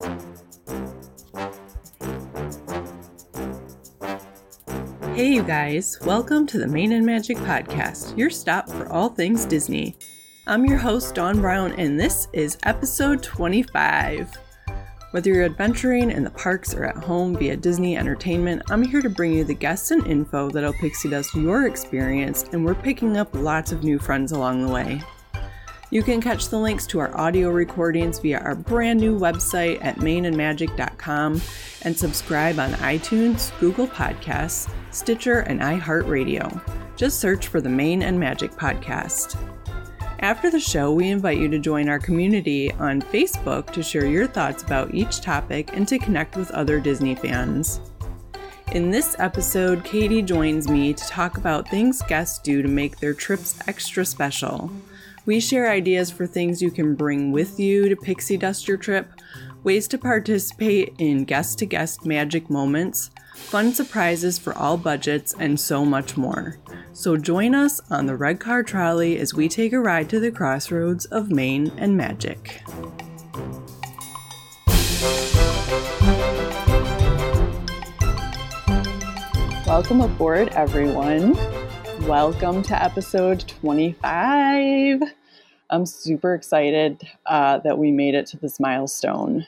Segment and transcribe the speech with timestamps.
[0.00, 0.12] Hey,
[5.16, 9.96] you guys, welcome to the Main and Magic Podcast, your stop for all things Disney.
[10.46, 14.38] I'm your host, Dawn Brown, and this is episode 25.
[15.10, 19.10] Whether you're adventuring in the parks or at home via Disney Entertainment, I'm here to
[19.10, 23.34] bring you the guests and info that'll pixie dust your experience, and we're picking up
[23.34, 25.02] lots of new friends along the way.
[25.90, 29.96] You can catch the links to our audio recordings via our brand new website at
[29.96, 31.40] mainandmagic.com
[31.82, 36.60] and subscribe on iTunes, Google Podcasts, Stitcher, and iHeartRadio.
[36.94, 39.38] Just search for the Main and Magic podcast.
[40.18, 44.26] After the show, we invite you to join our community on Facebook to share your
[44.26, 47.80] thoughts about each topic and to connect with other Disney fans.
[48.72, 53.14] In this episode, Katie joins me to talk about things guests do to make their
[53.14, 54.70] trips extra special.
[55.28, 59.12] We share ideas for things you can bring with you to pixie dust your trip,
[59.62, 65.60] ways to participate in guest to guest magic moments, fun surprises for all budgets, and
[65.60, 66.56] so much more.
[66.94, 70.32] So join us on the red car trolley as we take a ride to the
[70.32, 72.62] crossroads of Maine and Magic.
[79.66, 81.36] Welcome aboard, everyone.
[82.06, 85.17] Welcome to episode 25.
[85.70, 89.46] I'm super excited uh, that we made it to this milestone.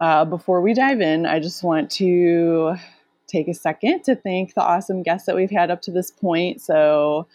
[0.00, 2.76] Uh, before we dive in, I just want to
[3.26, 6.60] take a second to thank the awesome guests that we've had up to this point.
[6.60, 7.26] So,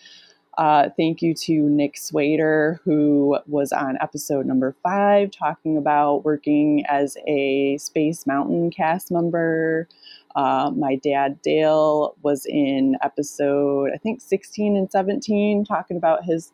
[0.59, 6.83] uh, thank you to Nick Swader, who was on episode number five, talking about working
[6.87, 9.87] as a Space Mountain cast member.
[10.35, 16.51] Uh, my dad, Dale, was in episode, I think, 16 and 17, talking about his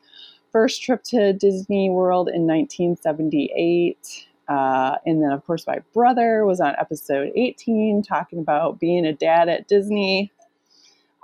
[0.56, 4.25] first trip to Disney World in 1978.
[4.48, 9.12] Uh, and then, of course, my brother was on episode 18 talking about being a
[9.12, 10.31] dad at Disney.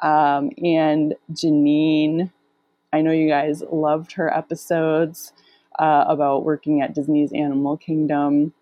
[0.03, 2.29] Um, and Janine,
[2.91, 5.31] I know you guys loved her episodes
[5.79, 8.53] uh, about working at Disney's Animal Kingdom.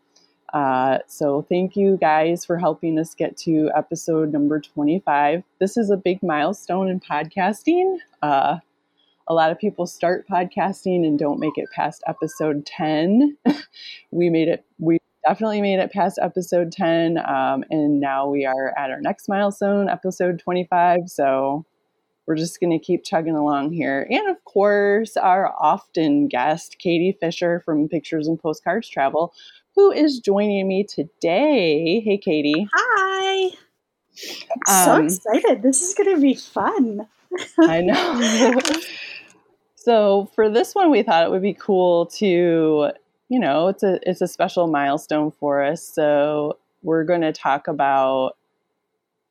[0.53, 5.41] Uh, so, thank you guys for helping us get to episode number 25.
[5.57, 7.97] This is a big milestone in podcasting.
[9.31, 13.37] A lot of people start podcasting and don't make it past episode 10.
[14.11, 17.19] we made it, we definitely made it past episode 10.
[17.19, 21.01] Um, and now we are at our next milestone, episode 25.
[21.05, 21.63] So
[22.25, 24.07] we're just going to keep chugging along here.
[24.09, 29.31] And of course, our often guest, Katie Fisher from Pictures and Postcards Travel,
[29.75, 31.99] who is joining me today.
[31.99, 32.67] Hey, Katie.
[32.73, 33.51] Hi.
[34.67, 35.61] I'm um, so excited.
[35.61, 37.07] This is going to be fun.
[37.59, 38.59] I know.
[39.81, 42.91] So for this one, we thought it would be cool to,
[43.29, 45.81] you know, it's a it's a special milestone for us.
[45.81, 48.35] So we're going to talk about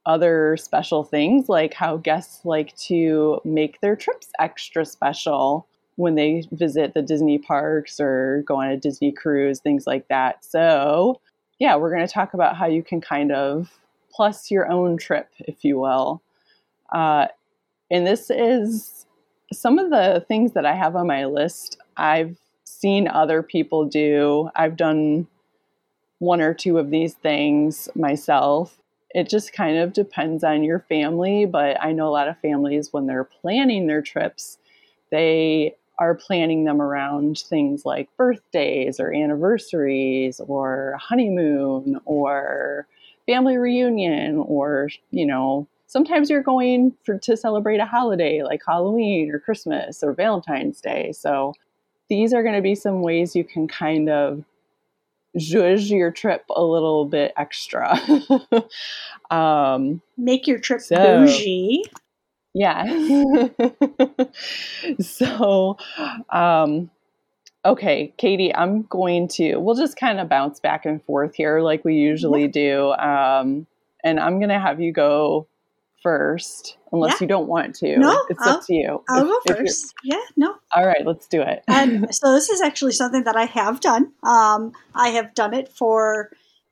[0.06, 5.66] other special things like how guests like to make their trips extra special
[5.97, 10.42] when they visit the Disney parks or go on a Disney cruise, things like that.
[10.47, 11.20] So,
[11.58, 13.70] yeah, we're going to talk about how you can kind of
[14.10, 16.22] plus your own trip, if you will.
[16.91, 17.26] Uh,
[17.91, 19.04] and this is
[19.53, 24.50] some of the things that I have on my list, I've seen other people do.
[24.54, 25.26] I've done
[26.19, 28.78] one or two of these things myself.
[29.14, 32.92] It just kind of depends on your family, but I know a lot of families,
[32.92, 34.58] when they're planning their trips,
[35.10, 42.87] they are planning them around things like birthdays or anniversaries or honeymoon or
[43.26, 49.31] family reunion or, you know, sometimes you're going for to celebrate a holiday like Halloween
[49.32, 51.12] or Christmas or Valentine's Day.
[51.12, 51.54] So
[52.09, 54.44] these are going to be some ways you can kind of
[55.37, 57.99] zhuzh your trip a little bit extra.
[59.31, 61.84] um, Make your trip so, bougie.
[62.55, 62.84] Yeah.
[65.00, 65.76] so,
[66.31, 66.91] um,
[67.65, 71.84] okay, Katie, I'm going to, we'll just kind of bounce back and forth here like
[71.84, 72.93] we usually do.
[72.93, 73.67] Um,
[74.05, 75.46] and I'm going to have you go
[76.02, 77.18] first, unless yeah.
[77.20, 77.98] you don't want to.
[77.98, 79.02] No, it's I'll, up to you.
[79.08, 79.94] I'll if, go first.
[80.04, 80.54] Yeah, no.
[80.74, 81.64] All right, let's do it.
[81.68, 84.12] and so this is actually something that I have done.
[84.22, 86.30] Um, I have done it for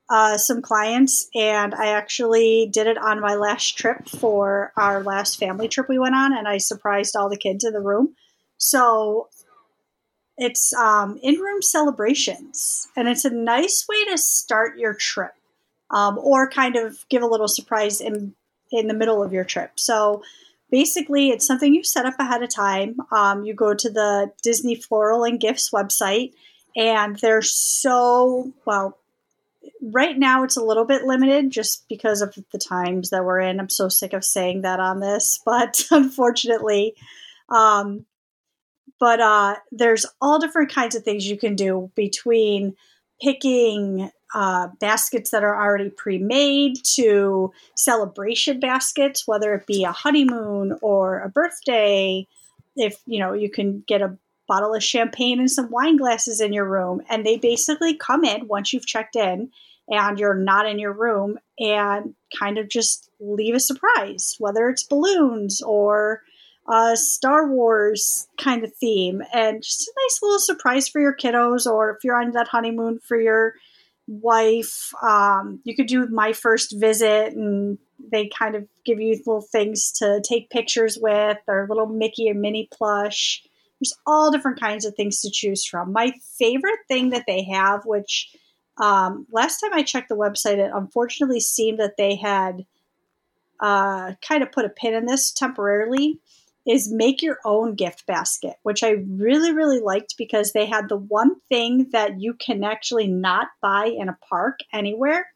[0.09, 5.39] uh, some clients, and I actually did it on my last trip for our last
[5.39, 8.15] family trip we went on, and I surprised all the kids in the room.
[8.59, 9.29] So
[10.39, 15.33] it's um, in-room celebrations, and it's a nice way to start your trip.
[15.89, 18.35] Um, or kind of give a little surprise in
[18.71, 19.73] in the middle of your trip.
[19.77, 20.23] So
[20.71, 22.97] basically, it's something you set up ahead of time.
[23.13, 26.33] Um, you go to the Disney Floral and Gifts website,
[26.75, 28.99] and they're so well.
[29.83, 33.61] right now it's a little bit limited just because of the times that we're in.
[33.61, 36.95] I'm so sick of saying that on this, but unfortunately,
[37.49, 38.07] um,
[38.99, 42.75] but uh, there's all different kinds of things you can do between
[43.21, 50.79] picking uh, baskets that are already pre-made to celebration baskets, whether it be a honeymoon
[50.83, 52.27] or a birthday.
[52.75, 54.17] If you know, you can get a
[54.49, 58.49] bottle of champagne and some wine glasses in your room, and they basically come in
[58.49, 59.51] once you've checked in
[59.89, 64.83] and you're not in your room and kind of just leave a surprise, whether it's
[64.83, 66.23] balloons or
[66.69, 71.65] a Star Wars kind of theme, and just a nice little surprise for your kiddos,
[71.65, 73.55] or if you're on that honeymoon for your
[74.07, 77.79] wife, um, you could do my first visit, and
[78.13, 82.35] they kind of give you little things to take pictures with, or little Mickey or
[82.35, 83.43] Minnie plush.
[83.81, 85.93] There's all different kinds of things to choose from.
[85.93, 88.31] My favorite thing that they have, which
[88.79, 92.65] um, last time I checked the website, it unfortunately seemed that they had
[93.61, 96.21] uh, kind of put a pin in this temporarily,
[96.67, 100.97] is make your own gift basket, which I really, really liked because they had the
[100.97, 105.29] one thing that you can actually not buy in a park anywhere,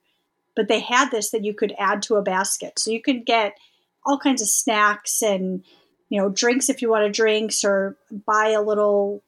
[0.57, 2.79] but they had this that you could add to a basket.
[2.79, 3.57] So you could get
[4.05, 5.65] all kinds of snacks and
[6.09, 9.23] you know drinks if you want to drinks or buy a little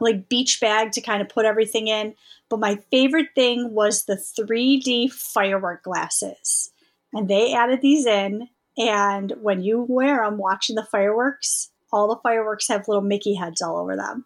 [0.00, 2.14] like beach bag to kind of put everything in.
[2.48, 6.70] But my favorite thing was the 3D firework glasses.
[7.12, 8.48] And they added these in.
[8.78, 13.60] And when you wear them watching the fireworks, all the fireworks have little Mickey heads
[13.60, 14.24] all over them.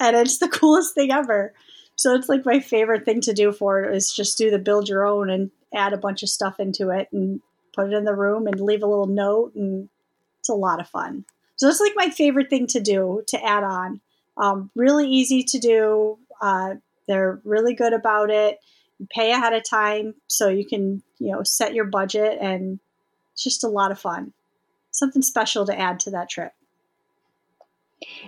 [0.00, 1.54] And it's the coolest thing ever.
[1.94, 4.88] So it's like my favorite thing to do for it is just do the build
[4.88, 7.40] your own and add a bunch of stuff into it and
[7.74, 9.52] put it in the room and leave a little note.
[9.54, 9.88] And
[10.40, 11.24] it's a lot of fun.
[11.56, 14.00] So it's like my favorite thing to do to add on.
[14.36, 16.18] Um, really easy to do.
[16.40, 16.76] Uh,
[17.08, 18.58] they're really good about it.
[18.98, 22.78] You pay ahead of time so you can, you know, set your budget and
[23.38, 24.32] it's just a lot of fun.
[24.90, 26.50] Something special to add to that trip.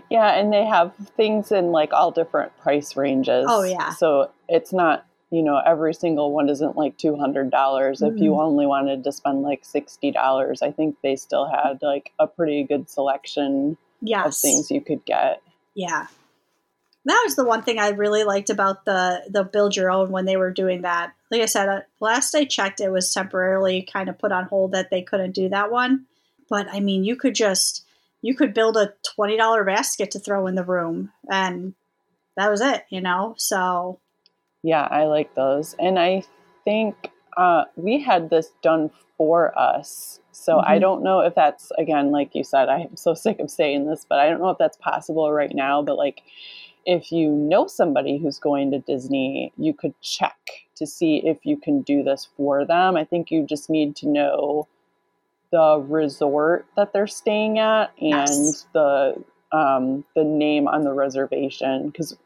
[0.09, 3.45] Yeah, and they have things in like all different price ranges.
[3.49, 3.91] Oh yeah.
[3.95, 7.99] So it's not, you know, every single one isn't like two hundred dollars.
[7.99, 8.15] Mm-hmm.
[8.15, 8.41] If you mm-hmm.
[8.41, 12.63] only wanted to spend like sixty dollars, I think they still had like a pretty
[12.63, 14.27] good selection yes.
[14.27, 15.43] of things you could get.
[15.75, 16.07] Yeah.
[17.05, 20.25] That was the one thing I really liked about the the build your own when
[20.25, 21.15] they were doing that.
[21.31, 24.73] Like I said, uh, last I checked, it was temporarily kind of put on hold
[24.73, 26.07] that they couldn't do that one.
[26.49, 27.85] But I mean, you could just
[28.23, 31.75] you could build a twenty dollar basket to throw in the room, and
[32.37, 32.85] that was it.
[32.91, 34.01] You know, so
[34.63, 36.25] yeah, I like those, and I
[36.65, 40.73] think uh, we had this done for us so mm-hmm.
[40.73, 44.07] I don't know if that's again, like you said, I'm so sick of saying this,
[44.09, 45.83] but I don't know if that's possible right now.
[45.83, 46.23] But like,
[46.87, 50.37] if you know somebody who's going to Disney, you could check
[50.81, 52.97] to see if you can do this for them.
[52.97, 54.67] I think you just need to know
[55.53, 58.67] the resort that they're staying at and yes.
[58.73, 59.23] the
[59.53, 62.17] um, the name on the reservation because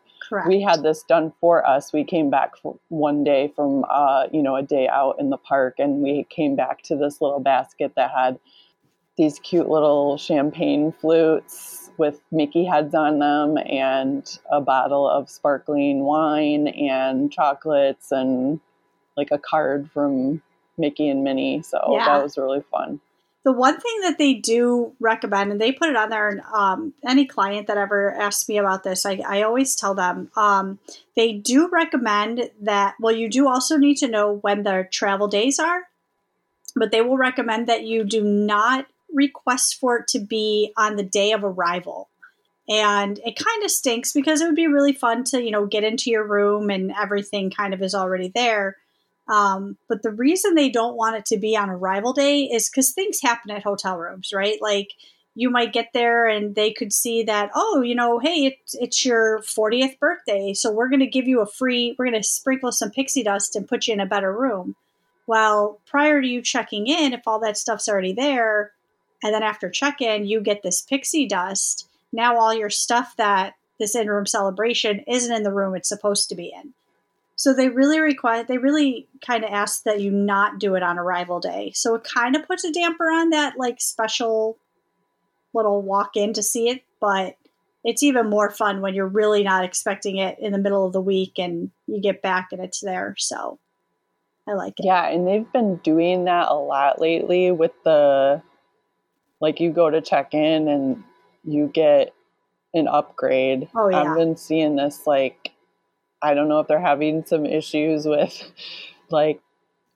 [0.48, 1.92] We had this done for us.
[1.92, 2.52] We came back
[2.88, 6.56] one day from, uh, you know, a day out in the park, and we came
[6.56, 8.38] back to this little basket that had
[9.16, 16.00] these cute little champagne flutes with Mickey heads on them, and a bottle of sparkling
[16.00, 18.60] wine, and chocolates, and
[19.16, 20.42] like a card from
[20.76, 21.62] Mickey and Minnie.
[21.62, 22.06] So yeah.
[22.06, 23.00] that was really fun
[23.44, 26.94] the one thing that they do recommend, and they put it on there, and um,
[27.06, 30.78] any client that ever asks me about this, I, I always tell them um,
[31.14, 32.94] they do recommend that.
[32.98, 35.82] Well, you do also need to know when their travel days are,
[36.74, 41.02] but they will recommend that you do not request for it to be on the
[41.02, 42.08] day of arrival.
[42.68, 45.84] And it kind of stinks because it would be really fun to, you know, get
[45.84, 48.76] into your room and everything kind of is already there.
[49.28, 52.92] Um, but the reason they don't want it to be on arrival day is because
[52.92, 54.58] things happen at hotel rooms, right?
[54.60, 54.92] Like
[55.34, 59.40] you might get there and they could see that, oh, you know, hey, it's your
[59.40, 60.54] 40th birthday.
[60.54, 63.56] So we're going to give you a free, we're going to sprinkle some pixie dust
[63.56, 64.76] and put you in a better room.
[65.26, 68.72] Well, prior to you checking in, if all that stuff's already there,
[69.22, 73.54] and then after check in, you get this pixie dust, now all your stuff that
[73.78, 76.74] this in room celebration isn't in the room it's supposed to be in.
[77.36, 80.98] So they really require, they really kind of ask that you not do it on
[80.98, 81.72] arrival day.
[81.74, 84.56] So it kind of puts a damper on that like special
[85.52, 87.36] little walk in to see it, but
[87.84, 91.00] it's even more fun when you're really not expecting it in the middle of the
[91.00, 93.14] week and you get back and it's there.
[93.18, 93.58] So
[94.48, 94.86] I like it.
[94.86, 98.42] Yeah, and they've been doing that a lot lately with the
[99.44, 101.04] like you go to check in and
[101.44, 102.14] you get
[102.72, 103.68] an upgrade.
[103.74, 104.00] Oh yeah.
[104.00, 105.52] I've been seeing this like
[106.22, 108.42] I don't know if they're having some issues with
[109.10, 109.42] like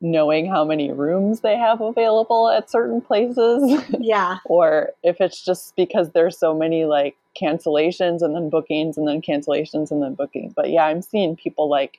[0.02, 3.82] knowing how many rooms they have available at certain places.
[3.98, 4.36] Yeah.
[4.44, 9.22] or if it's just because there's so many like cancellations and then bookings and then
[9.22, 10.52] cancellations and then bookings.
[10.54, 11.98] But yeah, I'm seeing people like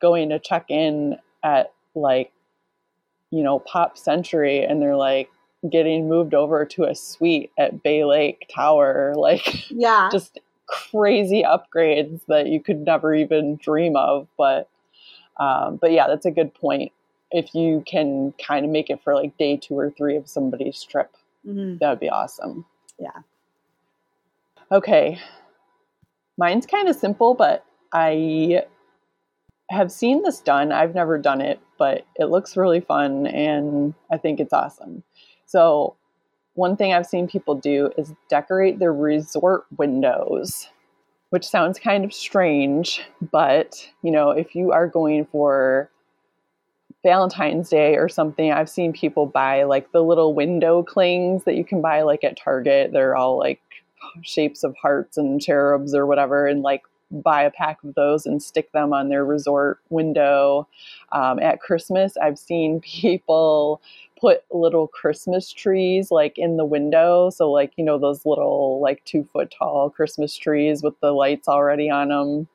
[0.00, 2.32] going to check in at like,
[3.30, 5.30] you know, Pop Century and they're like
[5.70, 9.14] getting moved over to a suite at Bay Lake Tower.
[9.16, 10.08] Like, Yeah.
[10.10, 14.26] just crazy upgrades that you could never even dream of.
[14.38, 14.68] But,
[15.38, 16.92] um, but yeah, that's a good point.
[17.30, 20.82] If you can kind of make it for like day two or three of somebody's
[20.82, 21.14] trip,
[21.46, 21.78] Mhm.
[21.78, 22.64] that would be awesome.
[22.98, 23.20] Yeah.
[24.70, 25.18] Okay.
[26.38, 28.64] Mine's kind of simple, but I
[29.70, 30.72] have seen this done.
[30.72, 35.02] I've never done it, but it looks really fun and I think it's awesome.
[35.52, 35.96] So,
[36.54, 40.66] one thing I've seen people do is decorate their resort windows,
[41.28, 45.90] which sounds kind of strange, but you know, if you are going for
[47.02, 51.66] Valentine's Day or something, I've seen people buy like the little window clings that you
[51.66, 52.92] can buy like at Target.
[52.92, 53.60] They're all like
[54.22, 58.42] shapes of hearts and cherubs or whatever, and like buy a pack of those and
[58.42, 60.66] stick them on their resort window.
[61.12, 63.82] Um, at Christmas, I've seen people
[64.22, 67.28] put little Christmas trees like in the window.
[67.28, 71.48] So, like, you know, those little like two foot tall Christmas trees with the lights
[71.48, 72.48] already on them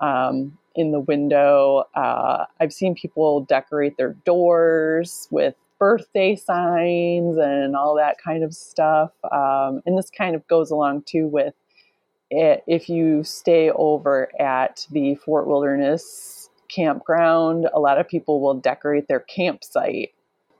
[0.00, 1.84] um, in the window.
[1.94, 8.54] Uh, I've seen people decorate their doors with birthday signs and all that kind of
[8.54, 9.12] stuff.
[9.30, 11.52] Um, and this kind of goes along too with
[12.30, 18.54] it, if you stay over at the Fort Wilderness campground, a lot of people will
[18.54, 20.12] decorate their campsite.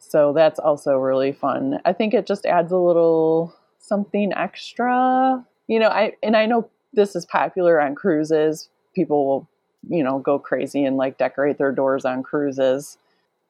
[0.08, 1.80] So that's also really fun.
[1.84, 5.44] I think it just adds a little something extra.
[5.66, 8.70] You know, I and I know this is popular on cruises.
[8.94, 9.48] People will,
[9.88, 12.96] you know, go crazy and like decorate their doors on cruises.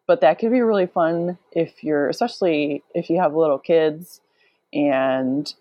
[0.09, 4.21] But that could be really fun if you're especially if you have little kids
[4.73, 5.53] and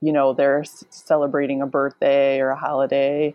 [0.00, 3.34] you know they're celebrating a birthday or a holiday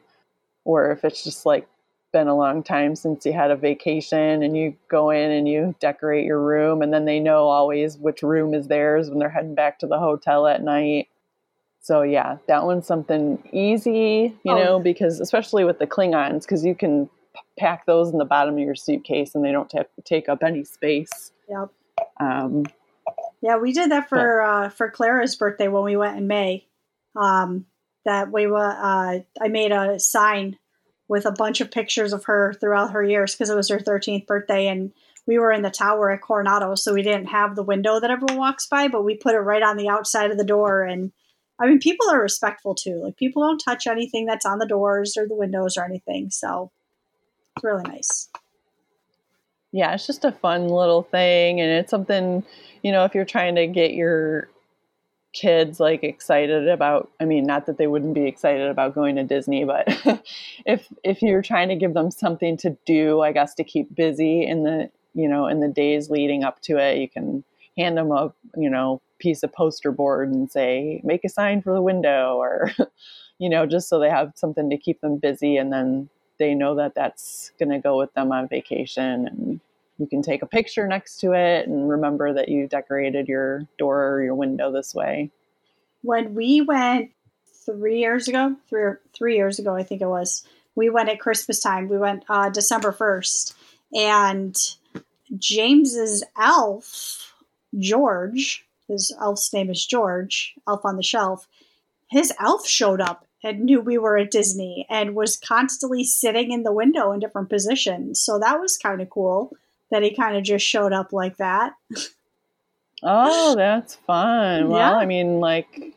[0.63, 1.67] or if it's just like
[2.11, 5.73] been a long time since you had a vacation and you go in and you
[5.79, 9.55] decorate your room and then they know always which room is theirs when they're heading
[9.55, 11.07] back to the hotel at night
[11.81, 14.57] so yeah that one's something easy you Oh.
[14.57, 18.55] know because especially with the klingons because you can p- pack those in the bottom
[18.55, 21.69] of your suitcase and they don't ta- take up any space Yep.
[22.19, 22.65] um,
[23.41, 26.67] Yeah, we did that for uh, for Clara's birthday when we went in May.
[27.15, 27.65] Um,
[28.05, 30.57] that we were, uh, I made a sign
[31.11, 34.25] with a bunch of pictures of her throughout her years because it was her 13th
[34.25, 34.93] birthday, and
[35.27, 38.37] we were in the tower at Coronado, so we didn't have the window that everyone
[38.37, 40.83] walks by, but we put it right on the outside of the door.
[40.83, 41.11] And
[41.59, 43.01] I mean, people are respectful too.
[43.03, 46.71] Like people don't touch anything that's on the doors or the windows or anything, so
[47.57, 48.29] it's really nice.
[49.73, 52.41] yeah, it's just a fun little thing, and it's something
[52.83, 54.47] you know if you're trying to get your
[55.33, 57.09] kids like excited about.
[57.19, 59.85] I mean, not that they wouldn't be excited about going to Disney, but
[60.65, 64.45] if if you're trying to give them something to do, I guess to keep busy
[64.45, 67.43] in the you know in the days leading up to it, you can
[67.77, 71.73] hand them a you know piece of poster board and say make a sign for
[71.73, 72.71] the window or
[73.37, 76.09] you know just so they have something to keep them busy and then
[76.39, 79.59] they know that that's going to go with them on vacation and
[80.01, 84.09] you can take a picture next to it and remember that you decorated your door
[84.09, 85.31] or your window this way
[86.01, 87.11] when we went
[87.65, 90.45] three years ago, three three years ago, I think it was.
[90.75, 91.89] We went at Christmas time.
[91.89, 93.55] We went uh, December first,
[93.93, 94.55] and
[95.37, 97.33] James's elf,
[97.77, 101.47] George, his elf's name is George, Elf on the Shelf.
[102.09, 106.63] His elf showed up and knew we were at Disney and was constantly sitting in
[106.63, 108.19] the window in different positions.
[108.19, 109.53] So that was kind of cool
[109.91, 111.73] that he kind of just showed up like that.
[113.03, 114.97] oh that's fun well Yeah.
[114.97, 115.95] i mean like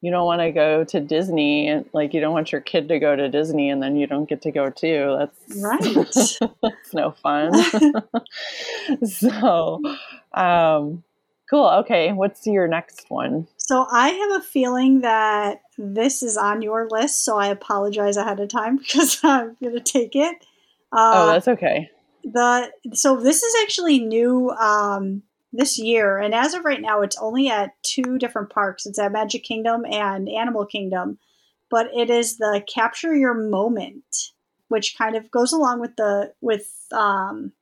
[0.00, 2.98] you don't want to go to disney and like you don't want your kid to
[3.00, 5.80] go to disney and then you don't get to go too that's Right.
[6.62, 7.52] that's no fun
[9.04, 9.82] so
[10.34, 11.02] um
[11.50, 16.62] cool okay what's your next one So I have a feeling that this is on
[16.62, 20.36] your list, so I apologize ahead of time because I'm going to take it.
[20.92, 21.90] oh Uh, that's okay
[22.24, 27.18] the so this is actually new um, this year, and as of right now, it's
[27.18, 28.86] only at two different parks.
[28.86, 31.18] It's at Magic Kingdom and Animal Kingdom,
[31.70, 34.32] but it is the Capture Your Moment,
[34.68, 37.52] which kind of goes along with the with um,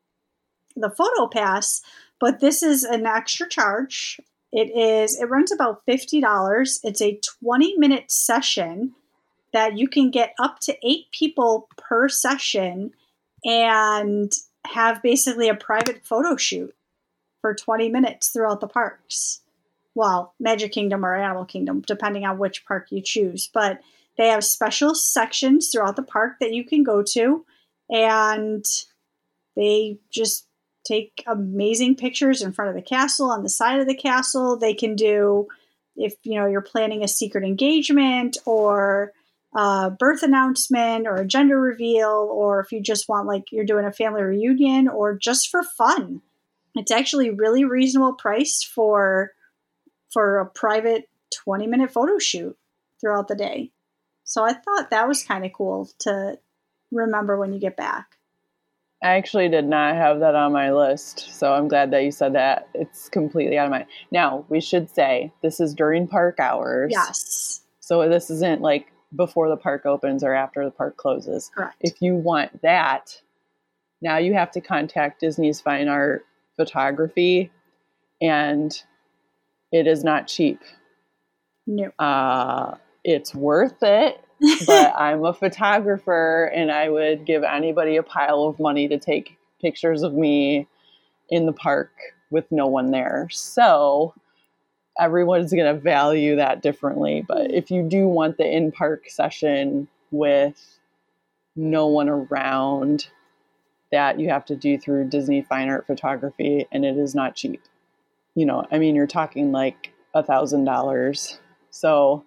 [0.77, 1.83] the Photo Pass.
[2.21, 4.21] But this is an extra charge.
[4.53, 6.81] It is it runs about fifty dollars.
[6.83, 8.95] It's a twenty minute session
[9.53, 12.93] that you can get up to eight people per session
[13.45, 14.33] and
[14.67, 16.75] have basically a private photo shoot
[17.41, 19.41] for 20 minutes throughout the parks.
[19.95, 23.49] Well, Magic Kingdom or Animal Kingdom, depending on which park you choose.
[23.53, 23.81] But
[24.17, 27.45] they have special sections throughout the park that you can go to,
[27.89, 28.65] and
[29.57, 30.47] they just
[30.85, 34.57] take amazing pictures in front of the castle, on the side of the castle.
[34.57, 35.49] They can do,
[35.97, 39.13] if you know you're planning a secret engagement or
[39.55, 43.85] a birth announcement or a gender reveal, or if you just want like you're doing
[43.85, 46.23] a family reunion or just for fun.
[46.77, 49.33] It's actually really reasonable price for
[50.13, 51.09] for a private
[51.45, 52.57] 20 minute photo shoot
[53.01, 53.71] throughout the day.
[54.25, 56.39] So I thought that was kind of cool to
[56.93, 58.17] remember when you get back.
[59.03, 62.35] I actually did not have that on my list, so I'm glad that you said
[62.35, 62.69] that.
[62.75, 63.87] It's completely out of my.
[64.11, 66.91] Now, we should say this is during park hours.
[66.93, 67.63] Yes.
[67.81, 71.51] So this isn't like before the park opens or after the park closes.
[71.55, 71.77] Correct.
[71.81, 73.21] If you want that,
[74.01, 76.25] now you have to contact Disney's Fine Art
[76.57, 77.51] Photography,
[78.21, 78.81] and
[79.73, 80.61] it is not cheap.
[81.67, 81.91] No.
[81.99, 84.23] Uh, it's worth it,
[84.67, 89.39] but I'm a photographer and I would give anybody a pile of money to take
[89.61, 90.67] pictures of me
[91.29, 91.93] in the park
[92.31, 93.29] with no one there.
[93.31, 94.15] So
[95.01, 97.25] everyone's going to value that differently.
[97.27, 97.53] But mm.
[97.53, 100.79] if you do want the in park session with
[101.57, 103.09] no one around,
[103.93, 107.63] that you have to do through Disney Fine Art Photography, and it is not cheap.
[108.37, 111.41] You know, I mean, you're talking like a thousand dollars.
[111.71, 112.25] So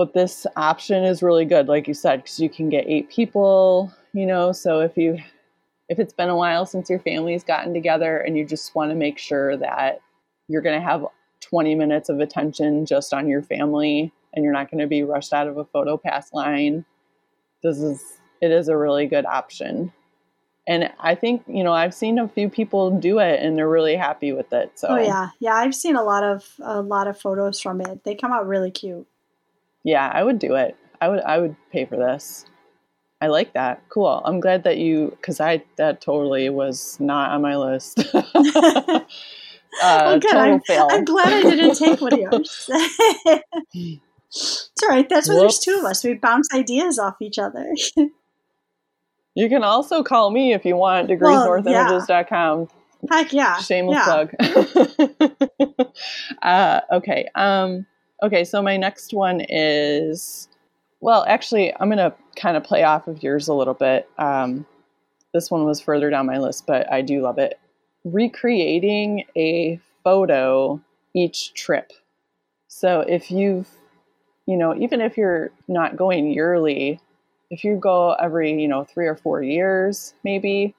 [0.00, 3.92] but this option is really good like you said because you can get eight people
[4.14, 5.18] you know so if you
[5.90, 8.94] if it's been a while since your family's gotten together and you just want to
[8.94, 10.00] make sure that
[10.48, 11.04] you're going to have
[11.50, 15.32] 20 minutes of attention just on your family and you're not going to be rushed
[15.32, 16.84] out of a photo pass line
[17.62, 18.02] this is
[18.40, 19.92] it is a really good option
[20.66, 23.96] and i think you know i've seen a few people do it and they're really
[23.96, 27.18] happy with it so oh yeah yeah i've seen a lot of a lot of
[27.18, 29.06] photos from it they come out really cute
[29.82, 30.76] yeah, I would do it.
[31.00, 32.44] I would I would pay for this.
[33.22, 33.82] I like that.
[33.88, 34.22] Cool.
[34.24, 38.04] I'm glad that you because I that totally was not on my list.
[39.82, 40.34] uh, well, good.
[40.34, 42.70] I'm, I'm, glad I didn't take one of yours.
[44.34, 45.08] it's all right.
[45.08, 45.64] That's why Whoops.
[45.64, 46.04] there's two of us.
[46.04, 47.66] We bounce ideas off each other.
[49.34, 51.08] you can also call me if you want.
[51.08, 52.60] Degreesnorthimages.com.
[52.60, 52.66] Yeah.
[53.10, 53.56] Heck yeah.
[53.58, 54.26] Shameless yeah.
[54.26, 55.94] plug.
[56.42, 57.26] uh, okay.
[57.34, 57.86] Um,
[58.22, 60.48] Okay, so my next one is
[61.00, 64.08] well, actually, I'm going to kind of play off of yours a little bit.
[64.18, 64.66] Um,
[65.32, 67.58] this one was further down my list, but I do love it.
[68.04, 70.80] Recreating a photo
[71.14, 71.92] each trip.
[72.68, 73.68] So if you've,
[74.46, 77.00] you know, even if you're not going yearly,
[77.50, 80.74] if you go every, you know, three or four years, maybe,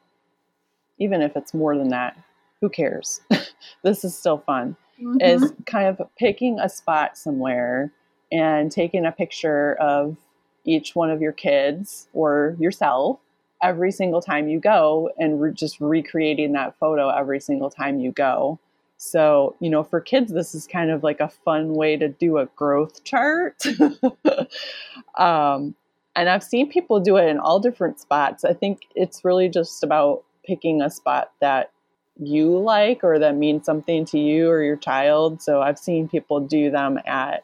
[0.99, 2.17] even if it's more than that,
[2.61, 3.21] who cares?
[3.83, 5.21] this is still fun mm-hmm.
[5.21, 7.91] is kind of picking a spot somewhere
[8.31, 10.17] and taking a picture of
[10.63, 13.19] each one of your kids or yourself
[13.61, 18.11] every single time you go and re- just recreating that photo every single time you
[18.11, 18.59] go.
[18.97, 22.37] So, you know, for kids, this is kind of like a fun way to do
[22.37, 23.63] a growth chart.
[25.17, 25.75] um,
[26.15, 28.43] and I've seen people do it in all different spots.
[28.43, 31.71] I think it's really just about picking a spot that
[32.19, 35.41] you like or that means something to you or your child.
[35.41, 37.43] So I've seen people do them at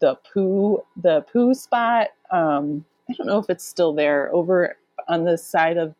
[0.00, 2.08] the Pooh the Pooh spot.
[2.30, 4.76] Um, I don't know if it's still there over
[5.08, 5.94] on the side of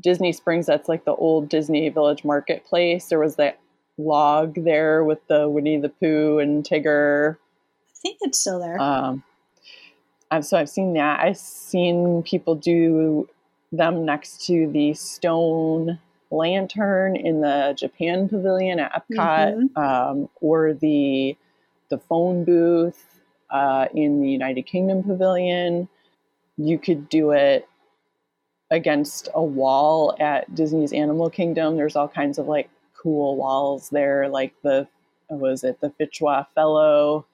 [0.00, 0.66] Disney Springs.
[0.66, 3.06] That's like the old Disney Village Marketplace.
[3.06, 3.58] There was that
[3.98, 7.36] log there with the Winnie the Pooh and Tigger.
[7.36, 8.80] I think it's still there.
[8.80, 9.22] Um,
[10.40, 11.20] so I've seen that.
[11.20, 13.28] I've seen people do
[13.72, 15.98] them next to the stone
[16.30, 19.78] lantern in the Japan Pavilion at Epcot, mm-hmm.
[19.78, 21.36] um, or the
[21.88, 25.88] the phone booth uh, in the United Kingdom Pavilion.
[26.56, 27.68] You could do it
[28.70, 31.76] against a wall at Disney's Animal Kingdom.
[31.76, 34.86] There's all kinds of like cool walls there, like the
[35.28, 37.26] was it the Fichua Fellow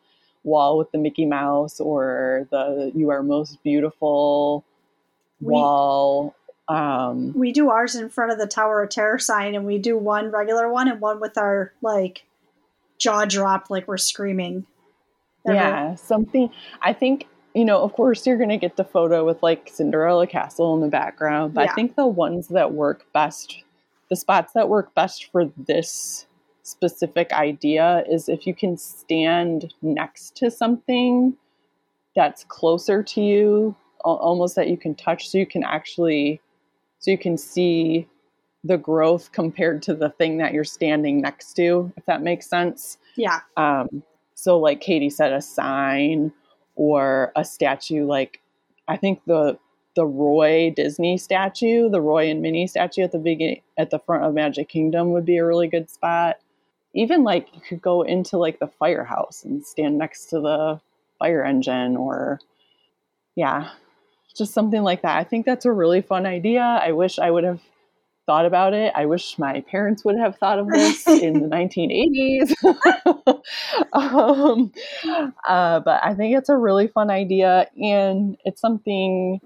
[0.45, 4.65] wall with the Mickey Mouse, or the You Are Most Beautiful
[5.41, 6.35] we, wall
[6.69, 9.97] um, we do ours in front of the Tower of Terror sign, and we do
[9.97, 12.25] one regular one and one with our like
[12.99, 14.67] jaw dropped, like we're screaming.
[15.47, 16.51] Yeah, something.
[16.83, 17.83] I think you know.
[17.83, 21.55] Of course, you're going to get the photo with like Cinderella Castle in the background,
[21.55, 21.73] but yeah.
[21.73, 23.63] I think the ones that work best,
[24.11, 26.27] the spots that work best for this
[26.63, 31.37] specific idea, is if you can stand next to something
[32.15, 36.41] that's closer to you almost that you can touch so you can actually
[37.01, 38.07] so you can see
[38.65, 42.99] the growth compared to the thing that you're standing next to, if that makes sense.
[43.17, 43.41] Yeah.
[43.57, 44.03] Um,
[44.35, 46.33] so, like Katie said, a sign
[46.77, 48.07] or a statue.
[48.07, 48.41] Like
[48.87, 49.59] I think the
[49.97, 54.25] the Roy Disney statue, the Roy and Minnie statue at the beginning at the front
[54.25, 56.37] of Magic Kingdom would be a really good spot.
[56.95, 60.81] Even like you could go into like the firehouse and stand next to the
[61.19, 62.41] fire engine or
[63.35, 63.71] yeah,
[64.37, 65.17] just something like that.
[65.17, 66.63] I think that's a really fun idea.
[66.63, 67.61] I wish I would have
[68.27, 68.93] thought about it.
[68.95, 72.53] I wish my parents would have thought of this in the 1980s.
[73.93, 74.73] um,
[75.47, 77.69] uh, but I think it's a really fun idea.
[77.81, 79.41] And it's something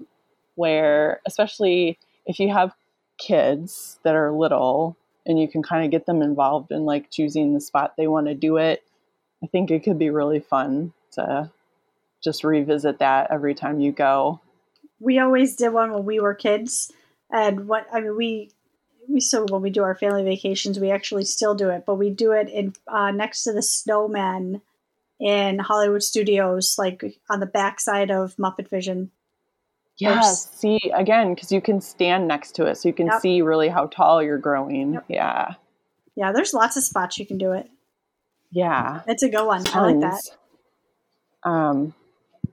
[0.55, 2.73] where, especially if you have
[3.17, 7.53] kids that are little and you can kind of get them involved in like choosing
[7.53, 8.83] the spot they want to do it,
[9.43, 11.51] I think it could be really fun to
[12.23, 14.39] just revisit that every time you go.
[14.99, 16.91] We always did one when we were kids.
[17.31, 18.51] And what I mean, we
[19.11, 22.09] we still when we do our family vacations, we actually still do it, but we
[22.09, 24.61] do it in uh, next to the snowmen
[25.19, 29.11] in Hollywood Studios, like on the backside of Muppet Vision.
[29.97, 33.21] Yeah, see again because you can stand next to it, so you can yep.
[33.21, 34.93] see really how tall you're growing.
[34.93, 35.05] Yep.
[35.09, 35.53] Yeah,
[36.15, 36.31] yeah.
[36.31, 37.69] There's lots of spots you can do it.
[38.51, 39.63] Yeah, it's a good one.
[39.63, 39.75] Tons.
[39.75, 40.21] I like
[41.43, 41.49] that.
[41.49, 41.93] Um,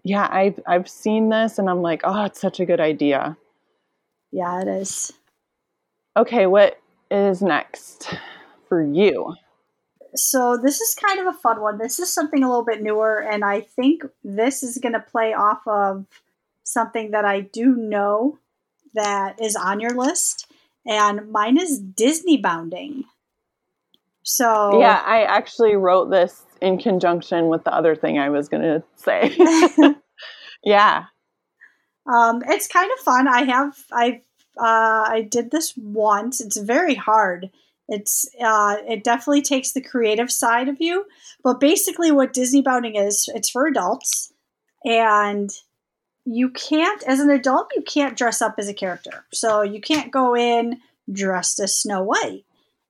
[0.05, 3.37] yeah, I've I've seen this and I'm like, oh, it's such a good idea.
[4.31, 5.13] Yeah, it is.
[6.19, 6.81] Okay, what
[7.13, 8.13] is next
[8.69, 9.37] for you?
[10.17, 11.79] So, this is kind of a fun one.
[11.79, 15.33] This is something a little bit newer, and I think this is going to play
[15.33, 16.07] off of
[16.65, 18.41] something that I do know
[18.95, 20.51] that is on your list,
[20.85, 23.05] and mine is Disney bounding.
[24.25, 28.65] So, yeah, I actually wrote this in conjunction with the other thing I was going
[28.65, 29.37] to say.
[30.65, 31.05] yeah.
[32.13, 33.29] Um, it's kind of fun.
[33.29, 34.23] I have I
[34.59, 36.41] uh, I did this once.
[36.41, 37.51] It's very hard.
[37.89, 41.07] It's uh, it definitely takes the creative side of you.
[41.43, 44.33] But basically, what Disney bounding is, it's for adults,
[44.85, 45.51] and
[46.31, 49.25] you can't, as an adult, you can't dress up as a character.
[49.33, 50.79] So you can't go in
[51.11, 52.45] dressed as Snow White.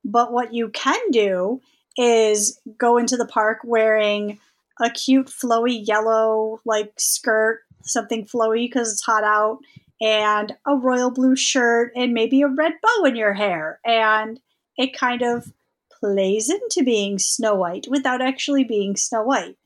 [0.04, 1.61] But what you can do
[1.96, 4.40] is go into the park wearing
[4.81, 9.59] a cute flowy yellow like skirt, something flowy because it's hot out,
[10.01, 13.81] and a royal blue shirt and maybe a red bow in your hair.
[13.85, 14.41] And
[14.77, 15.53] it kind of
[16.01, 19.57] plays into being Snow White without actually being Snow White.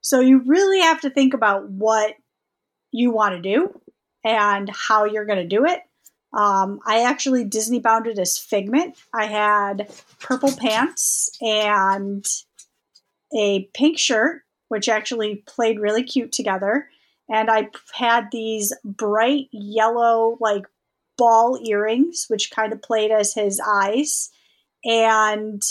[0.00, 2.14] So you really have to think about what
[2.90, 3.80] you want to do
[4.24, 5.80] and how you're going to do it.
[6.32, 8.96] Um, I actually Disney bounded as Figment.
[9.12, 9.90] I had
[10.20, 12.24] purple pants and
[13.36, 16.88] a pink shirt, which actually played really cute together
[17.28, 20.64] and I had these bright yellow, like
[21.16, 24.30] ball earrings, which kind of played as his eyes.
[24.84, 25.62] And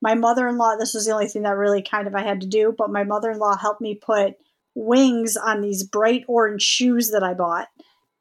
[0.00, 2.40] my mother in law, this was the only thing that really kind of I had
[2.42, 4.34] to do, but my mother in law helped me put
[4.74, 7.68] wings on these bright orange shoes that I bought.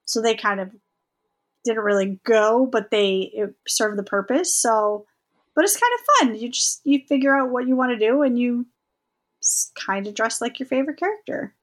[0.06, 0.72] So they kind of
[1.63, 4.54] didn't really go, but they served the purpose.
[4.54, 5.06] So,
[5.56, 6.41] but it's kind of fun.
[6.41, 8.65] You just you figure out what you want to do and you
[9.76, 11.56] kind of dress like your favorite character.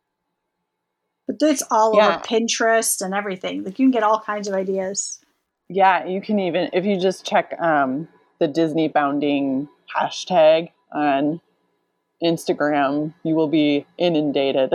[1.41, 2.09] It's all yeah.
[2.09, 3.65] over Pinterest and everything.
[3.65, 5.21] Like you can get all kinds of ideas.
[5.69, 11.41] Yeah, you can even if you just check um, the Disney bounding hashtag on
[12.23, 14.73] Instagram, you will be inundated.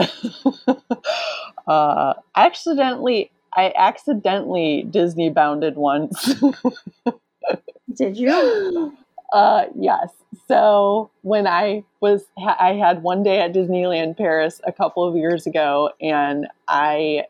[1.67, 6.35] uh, accidentally, I accidentally Disney bounded once.
[7.93, 8.97] Did you?
[9.31, 10.09] Uh, yes.
[10.47, 15.47] So when I was, I had one day at Disneyland Paris a couple of years
[15.47, 17.25] ago, and I,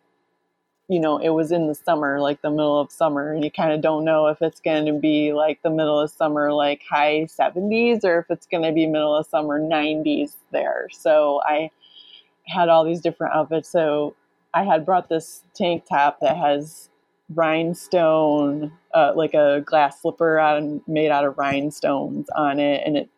[0.89, 3.71] you know, it was in the summer, like the middle of summer, and you kind
[3.71, 7.25] of don't know if it's going to be like the middle of summer, like high
[7.29, 10.88] 70s, or if it's going to be middle of summer 90s there.
[10.91, 11.69] So I
[12.47, 13.69] had all these different outfits.
[13.69, 14.15] So
[14.53, 16.89] I had brought this tank top that has
[17.36, 23.10] rhinestone, uh, like a glass slipper on, made out of rhinestones on it, and it.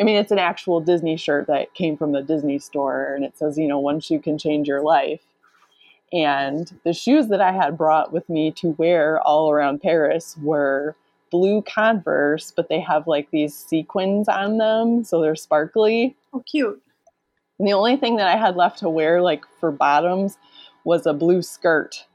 [0.00, 3.36] I mean, it's an actual Disney shirt that came from the Disney store, and it
[3.36, 5.20] says, you know, one shoe can change your life.
[6.12, 10.96] And the shoes that I had brought with me to wear all around Paris were
[11.30, 16.16] blue Converse, but they have like these sequins on them, so they're sparkly.
[16.32, 16.80] Oh, cute.
[17.58, 20.36] And the only thing that I had left to wear, like for bottoms,
[20.84, 22.06] was a blue skirt.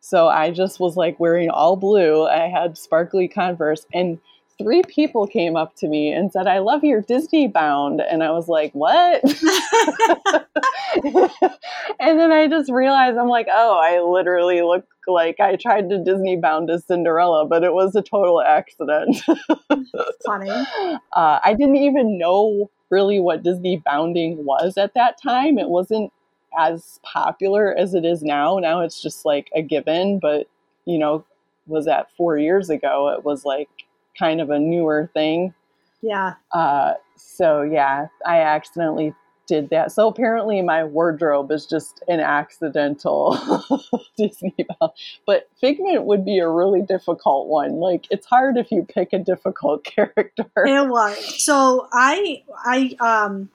[0.00, 2.26] So I just was like wearing all blue.
[2.26, 4.18] I had sparkly Converse, and
[4.58, 8.00] three people came up to me and said, I love your Disney bound.
[8.00, 9.22] And I was like, what?
[12.00, 16.02] and then I just realized I'm like, oh, I literally look like I tried to
[16.02, 19.22] Disney bound as Cinderella, but it was a total accident.
[20.26, 20.50] Funny.
[21.16, 25.58] Uh, I didn't even know really what Disney bounding was at that time.
[25.58, 26.12] It wasn't
[26.58, 28.58] as popular as it is now.
[28.58, 30.48] Now it's just like a given, but
[30.84, 31.24] you know,
[31.66, 33.14] was that four years ago?
[33.16, 33.68] It was like
[34.18, 35.54] kind of a newer thing.
[36.02, 36.34] Yeah.
[36.52, 39.14] Uh, so yeah, I accidentally
[39.50, 39.90] did that.
[39.90, 43.36] So apparently my wardrobe is just an accidental
[44.16, 44.92] Disney bound.
[45.26, 47.80] But Figment would be a really difficult one.
[47.80, 50.46] Like it's hard if you pick a difficult character.
[50.56, 51.44] It was.
[51.44, 53.50] So I I um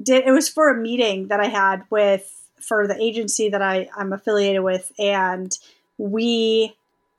[0.00, 2.30] did it was for a meeting that I had with
[2.60, 5.56] for the agency that I, I'm affiliated with and
[5.98, 6.74] we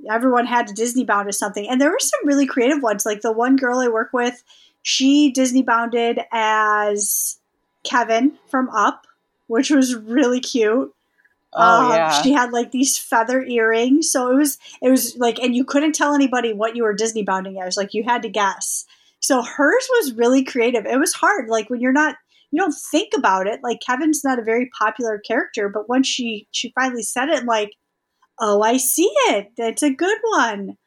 [0.10, 1.68] everyone had to Disney bound as something.
[1.68, 3.06] And there were some really creative ones.
[3.06, 4.44] Like the one girl I work with,
[4.82, 7.40] she Disney bounded as
[7.84, 9.08] Kevin from Up,
[9.48, 10.94] which was really cute.
[11.54, 12.22] Oh Um, yeah.
[12.22, 15.94] She had like these feather earrings, so it was it was like, and you couldn't
[15.94, 17.78] tell anybody what you were Disney bounding as.
[17.78, 18.86] Like you had to guess.
[19.22, 20.86] So hers was really creative.
[20.86, 21.48] It was hard.
[21.48, 22.16] Like when you're not,
[22.52, 23.62] you don't think about it.
[23.64, 27.72] Like Kevin's not a very popular character, but once she she finally said it, like,
[28.40, 29.52] oh, I see it.
[29.58, 30.78] It's a good one.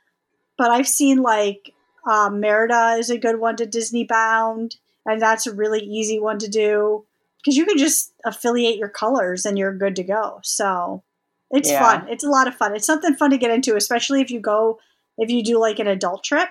[0.56, 1.74] But I've seen like
[2.10, 6.38] um, Merida is a good one to Disney bound, and that's a really easy one
[6.38, 7.04] to do
[7.38, 10.40] because you can just affiliate your colors and you're good to go.
[10.42, 11.04] So
[11.50, 11.78] it's Yeah.
[11.78, 12.08] fun.
[12.08, 12.74] It's a lot of fun.
[12.74, 14.80] It's something fun to get into, especially if you go
[15.16, 16.48] if you do like an adult trip.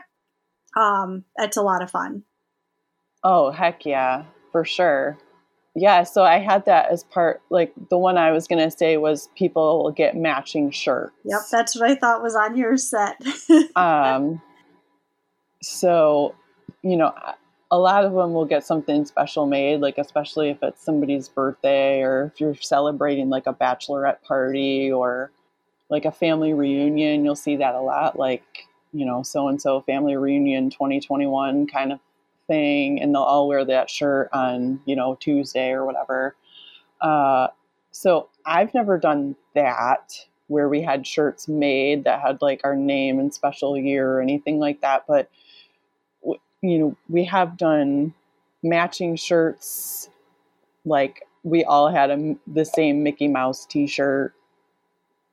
[0.75, 2.23] Um, it's a lot of fun.
[3.23, 4.25] Oh, heck yeah,
[4.57, 5.19] for sure.
[5.75, 8.97] Yeah, so I had that as part, like the one I was going to say
[8.97, 11.13] was people will get matching shirts.
[11.25, 13.21] Yep, that's what I thought was on your set.
[13.75, 14.41] Um,
[15.61, 16.33] so,
[16.81, 17.13] you know,
[17.69, 22.01] a lot of them will get something special made, like especially if it's somebody's birthday
[22.01, 25.31] or if you're celebrating like a bachelorette party or
[25.91, 27.23] like a family reunion.
[27.23, 31.91] You'll see that a lot, like, you know, so and so family reunion 2021 kind
[31.93, 31.99] of
[32.47, 33.01] thing.
[33.01, 36.35] And they'll all wear that shirt on, you know, Tuesday or whatever.
[37.01, 37.47] Uh,
[37.91, 43.19] so I've never done that where we had shirts made that had like our name
[43.19, 45.05] and special year or anything like that.
[45.07, 45.29] But
[46.61, 48.13] you know, we have done
[48.63, 50.09] matching shirts.
[50.85, 54.33] Like we all had a, the same Mickey Mouse T-shirt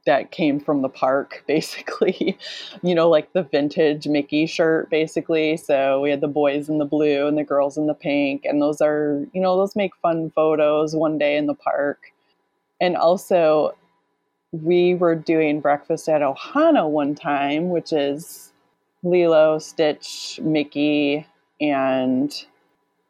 [0.07, 2.39] that came from the park, basically.
[2.83, 5.57] you know, like the vintage Mickey shirt, basically.
[5.57, 8.61] So we had the boys in the blue and the girls in the pink, and
[8.61, 12.13] those are, you know, those make fun photos one day in the park.
[12.81, 13.75] And also,
[14.53, 18.53] we were doing breakfast at Ohana one time, which is
[19.03, 21.27] Lilo, Stitch, Mickey,
[21.61, 22.33] and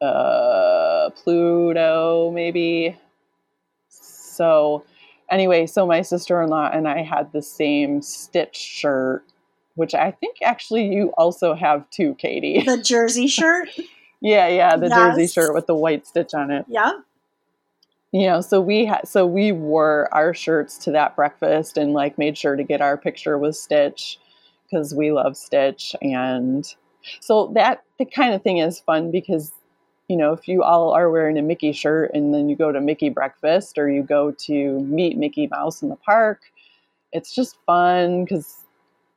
[0.01, 2.97] uh, Pluto, maybe.
[3.89, 4.83] So,
[5.35, 9.23] anyway, so my sister in law and I had the same Stitch shirt,
[9.75, 12.63] which I think actually you also have too, Katie.
[12.63, 13.69] the jersey shirt.
[14.21, 16.93] yeah, yeah, the jersey shirt with the white stitch on it Yeah.
[18.11, 22.17] you know so we had so we wore our shirts to that breakfast and like
[22.17, 24.17] made sure to get our picture with stitch
[24.63, 26.73] because we love stitch and
[27.19, 29.51] so that the kind of thing is fun because
[30.07, 32.81] you know if you all are wearing a mickey shirt and then you go to
[32.81, 36.41] mickey breakfast or you go to meet mickey mouse in the park
[37.11, 38.57] it's just fun because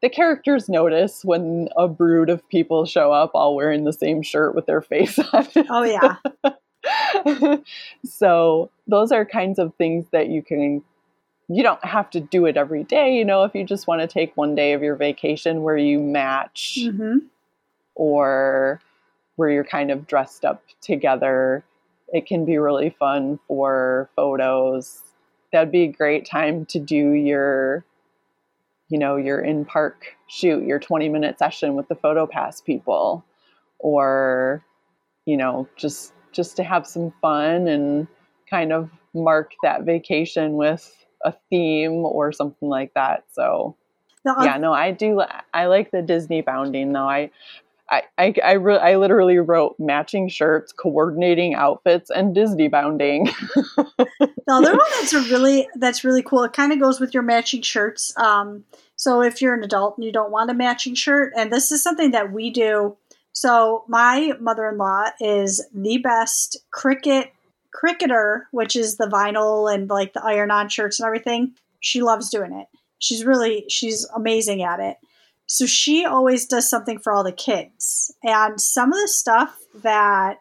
[0.01, 4.55] the characters notice when a brood of people show up all wearing the same shirt
[4.55, 6.17] with their face on it Oh yeah.
[8.05, 10.83] so those are kinds of things that you can
[11.49, 14.07] you don't have to do it every day you know if you just want to
[14.07, 17.19] take one day of your vacation where you match hmm
[17.95, 18.81] or
[19.39, 21.65] where you're kind of dressed up together.
[22.09, 25.01] It can be really fun for photos.
[25.53, 27.85] That'd be a great time to do your
[28.89, 33.25] you know your in park shoot your 20 minute session with the photo pass people.
[33.79, 34.65] Or
[35.25, 38.09] you know just just to have some fun and
[38.51, 43.23] kind of mark that vacation with a theme or something like that.
[43.31, 43.77] So
[44.25, 45.23] The yeah no i do
[45.55, 47.09] i like the disney bounding though.
[47.09, 47.31] I
[47.91, 53.29] i i, I, re- I literally wrote matching shirts coordinating outfits and disney bounding
[54.49, 56.43] The other one that's a really that's really cool.
[56.43, 58.17] It kind of goes with your matching shirts.
[58.17, 58.65] Um,
[58.97, 61.83] so if you're an adult and you don't want a matching shirt, and this is
[61.83, 62.97] something that we do.
[63.33, 67.29] So my mother-in-law is the best Cricut
[67.75, 71.53] cricketer, which is the vinyl and like the iron-on shirts and everything.
[71.81, 72.69] She loves doing it.
[73.01, 74.97] She's really she's amazing at it.
[75.51, 78.15] So she always does something for all the kids.
[78.23, 80.37] And some of the stuff that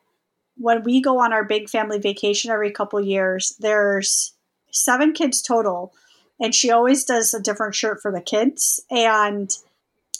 [0.58, 4.34] when we go on our big family vacation every couple years, there's
[4.70, 5.94] seven kids total.
[6.40, 8.80] and she always does a different shirt for the kids.
[8.92, 9.50] And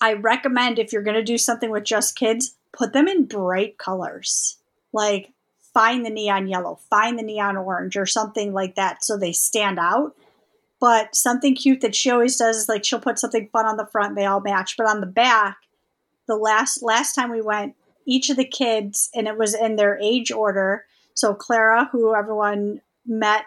[0.02, 3.78] I recommend if you're going to do something with just kids, put them in bright
[3.78, 4.58] colors.
[4.94, 5.34] Like
[5.74, 9.80] find the neon yellow, find the neon orange, or something like that so they stand
[9.80, 10.16] out.
[10.80, 13.88] But something cute that she always does is like she'll put something fun on the
[13.88, 14.76] front, they all match.
[14.78, 15.58] But on the back,
[16.28, 19.98] the last last time we went, each of the kids, and it was in their
[20.00, 20.86] age order.
[21.14, 23.46] So Clara, who everyone met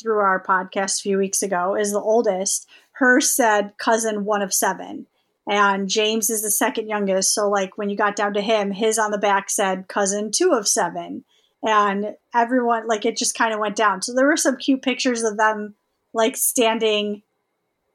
[0.00, 2.68] through our podcast a few weeks ago, is the oldest.
[2.92, 5.06] Her said cousin one of seven.
[5.48, 7.34] And James is the second youngest.
[7.34, 10.52] So, like, when you got down to him, his on the back said cousin two
[10.52, 11.24] of seven.
[11.62, 14.02] And everyone, like, it just kind of went down.
[14.02, 15.74] So, there were some cute pictures of them,
[16.14, 17.22] like, standing,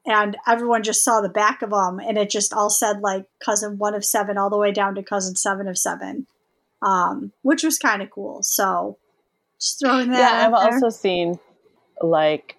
[0.06, 1.98] and everyone just saw the back of them.
[1.98, 5.02] And it just all said, like, cousin one of seven, all the way down to
[5.02, 6.26] cousin seven of seven,
[6.82, 8.42] um, which was kind of cool.
[8.42, 8.98] So,
[9.60, 10.72] just throwing that Yeah, I've there.
[10.74, 11.38] also seen
[12.00, 12.56] like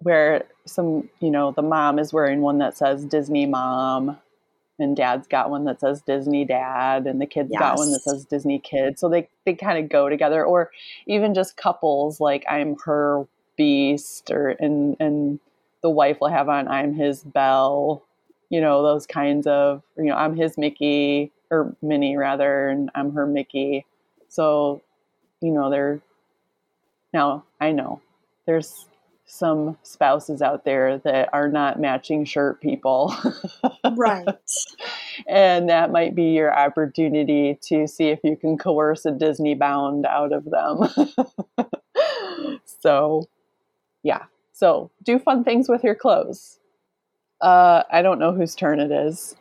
[0.00, 4.18] where some, you know, the mom is wearing one that says Disney mom
[4.78, 8.24] and dad's got one that says Disney dad and the kid's got one that says
[8.24, 8.98] Disney kid.
[8.98, 10.70] So they they kind of go together or
[11.06, 13.26] even just couples like I'm her
[13.60, 15.38] beast or and and
[15.82, 18.02] the wife will have on I'm his Belle,
[18.48, 23.12] you know, those kinds of, you know, I'm his Mickey or Minnie rather and I'm
[23.12, 23.84] her Mickey.
[24.28, 24.80] So,
[25.42, 26.00] you know, they're
[27.12, 28.00] now I know
[28.46, 28.86] there's
[29.26, 33.14] some spouses out there that are not matching shirt people.
[33.92, 34.26] right.
[35.28, 40.04] and that might be your opportunity to see if you can coerce a Disney bound
[40.04, 41.68] out of them.
[42.64, 43.28] so,
[44.02, 44.24] yeah.
[44.52, 46.58] So, do fun things with your clothes.
[47.40, 49.34] Uh, I don't know whose turn it is.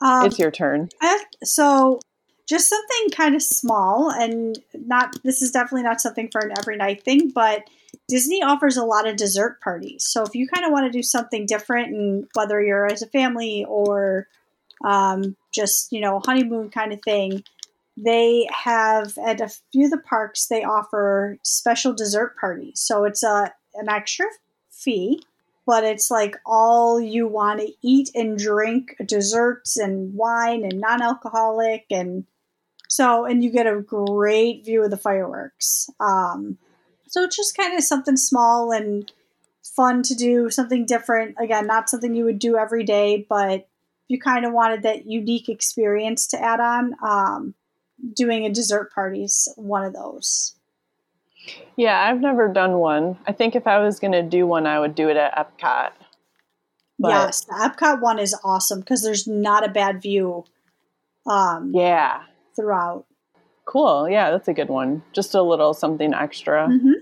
[0.00, 0.88] Um, it's your turn.
[1.00, 2.00] Have, so
[2.48, 6.76] just something kind of small and not this is definitely not something for an every
[6.76, 7.62] night thing but
[8.08, 11.02] disney offers a lot of dessert parties so if you kind of want to do
[11.02, 14.26] something different and whether you're as a family or
[14.84, 17.42] um, just you know honeymoon kind of thing
[17.96, 23.22] they have at a few of the parks they offer special dessert parties so it's
[23.22, 24.26] a an extra
[24.70, 25.22] fee
[25.66, 31.86] but it's like all you want to eat and drink desserts and wine and non-alcoholic
[31.90, 32.24] and
[32.88, 35.88] so and you get a great view of the fireworks.
[35.98, 36.58] Um,
[37.08, 39.10] so it's just kind of something small and
[39.62, 41.36] fun to do something different.
[41.40, 43.68] Again not something you would do every day but
[44.08, 46.94] you kind of wanted that unique experience to add on.
[47.02, 47.54] Um,
[48.14, 50.56] doing a dessert party is one of those
[51.76, 53.18] Yeah, I've never done one.
[53.26, 55.90] I think if I was going to do one, I would do it at Epcot.
[56.98, 60.44] But- yes the epcot one is awesome because there's not a bad view
[61.26, 62.22] um, Yeah.
[62.54, 63.06] throughout
[63.64, 64.08] Cool.
[64.08, 65.02] Yeah, that's a good one.
[65.12, 66.66] Just a little something extra.
[66.68, 66.94] Mhm.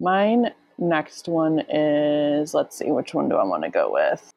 [0.00, 4.30] Mine next one is let's see, which one do I want to go with?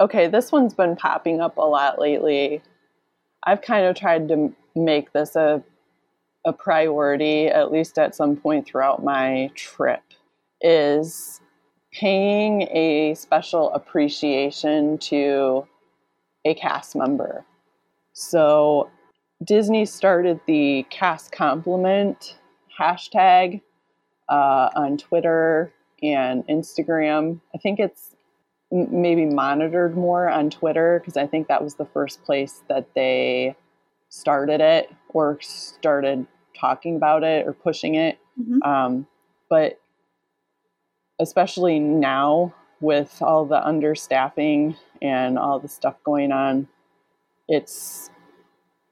[0.00, 2.62] Okay, this one's been popping up a lot lately.
[3.44, 5.62] I've kind of tried to make this a
[6.44, 10.02] a priority at least at some point throughout my trip
[10.60, 11.40] is
[11.92, 15.66] paying a special appreciation to
[16.44, 17.44] a cast member.
[18.12, 18.90] So
[19.44, 22.36] Disney started the cast compliment
[22.78, 23.60] hashtag
[24.28, 27.40] uh, on Twitter and Instagram.
[27.54, 28.14] I think it's
[28.70, 33.54] maybe monitored more on Twitter because I think that was the first place that they
[34.12, 38.18] started it or started talking about it or pushing it.
[38.38, 38.62] Mhm.
[38.62, 39.06] Um,
[39.48, 39.80] but
[41.18, 46.68] especially now with all the understaffing and all the stuff going on,
[47.48, 48.10] it's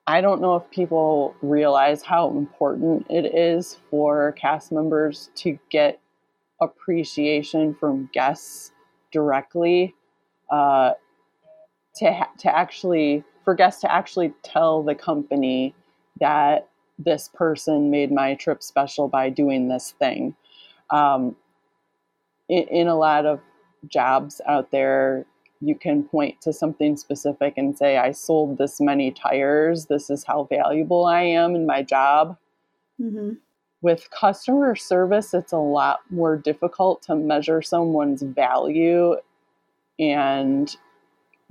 [0.06, 6.00] I don't know if people realize how important it is for cast members to get
[6.62, 8.72] appreciation from guests
[9.12, 9.94] directly.
[10.50, 10.94] Uh,
[11.96, 15.74] to ha- to actually for guests to actually tell the company
[16.20, 16.68] that
[17.00, 20.36] this person made my trip special by doing this thing.
[20.90, 21.34] Um,
[22.48, 23.40] in, in a lot of
[23.88, 25.26] jobs out there,
[25.60, 29.86] you can point to something specific and say, I sold this many tires.
[29.86, 32.38] This is how valuable I am in my job.
[33.00, 33.38] Mhm.
[33.82, 39.16] With customer service, it's a lot more difficult to measure someone's value.
[39.98, 40.72] And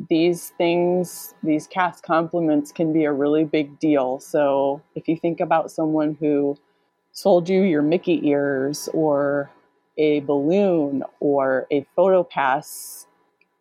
[0.07, 4.19] these things, these cast compliments, can be a really big deal.
[4.19, 6.57] So if you think about someone who
[7.11, 9.51] sold you your Mickey ears or
[9.97, 13.07] a balloon or a photo pass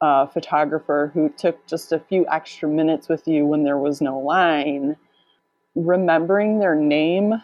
[0.01, 4.19] uh, photographer who took just a few extra minutes with you when there was no
[4.21, 4.97] line,
[5.75, 7.35] remembering their name,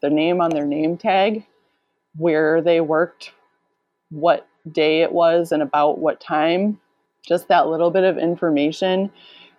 [0.00, 1.44] the name on their name tag,
[2.16, 3.32] where they worked,
[4.10, 6.80] what day it was and about what time,
[7.26, 9.10] just that little bit of information,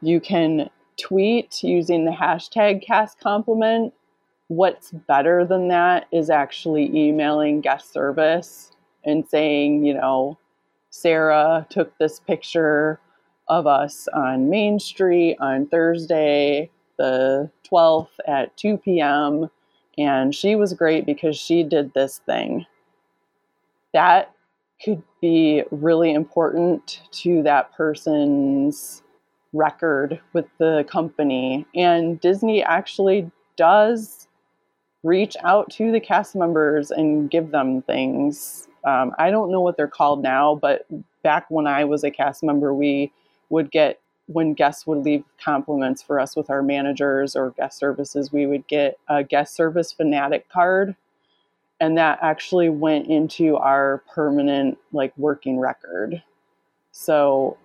[0.02, 3.94] you can tweet using the hashtag cast compliment.
[4.48, 8.72] What's better than that is actually emailing guest service
[9.04, 10.38] and saying, you know,
[10.90, 13.00] Sarah took this picture
[13.48, 19.50] of us on Main Street on Thursday, the 12th at 2 p.m.
[19.98, 22.66] And she was great because she did this thing.
[23.94, 24.34] That
[24.84, 29.04] could be really important to that person's
[29.54, 31.66] record with the company.
[31.76, 34.28] And Disney actually does
[35.04, 38.68] reach out to the cast members and give them things.
[38.84, 40.86] Um, I don't know what they're called now, but
[41.24, 43.12] back when I was a cast member, we
[43.50, 48.32] would get when guests would leave compliments for us with our managers or guest services,
[48.32, 50.96] we would get a guest service fanatic card.
[51.82, 56.22] And that actually went into our permanent, like, working record.
[56.92, 57.58] So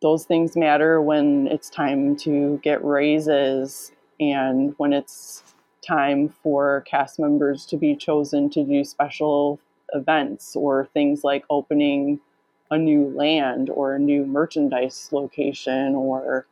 [0.00, 5.42] those things matter when it's time to get raises and when it's
[5.86, 9.58] time for cast members to be chosen to do special
[9.94, 12.20] events or things like opening
[12.70, 16.46] a new land or a new merchandise location or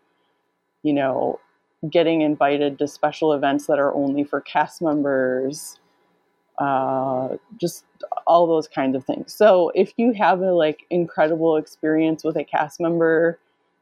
[0.82, 1.38] you know
[1.88, 5.78] getting invited to special events that are only for cast members
[6.60, 7.84] uh, just
[8.26, 12.44] all those kinds of things so if you have a like incredible experience with a
[12.44, 13.38] cast member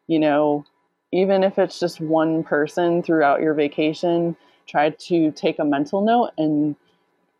[0.06, 0.64] you know
[1.12, 6.30] even if it's just one person throughout your vacation try to take a mental note
[6.38, 6.76] and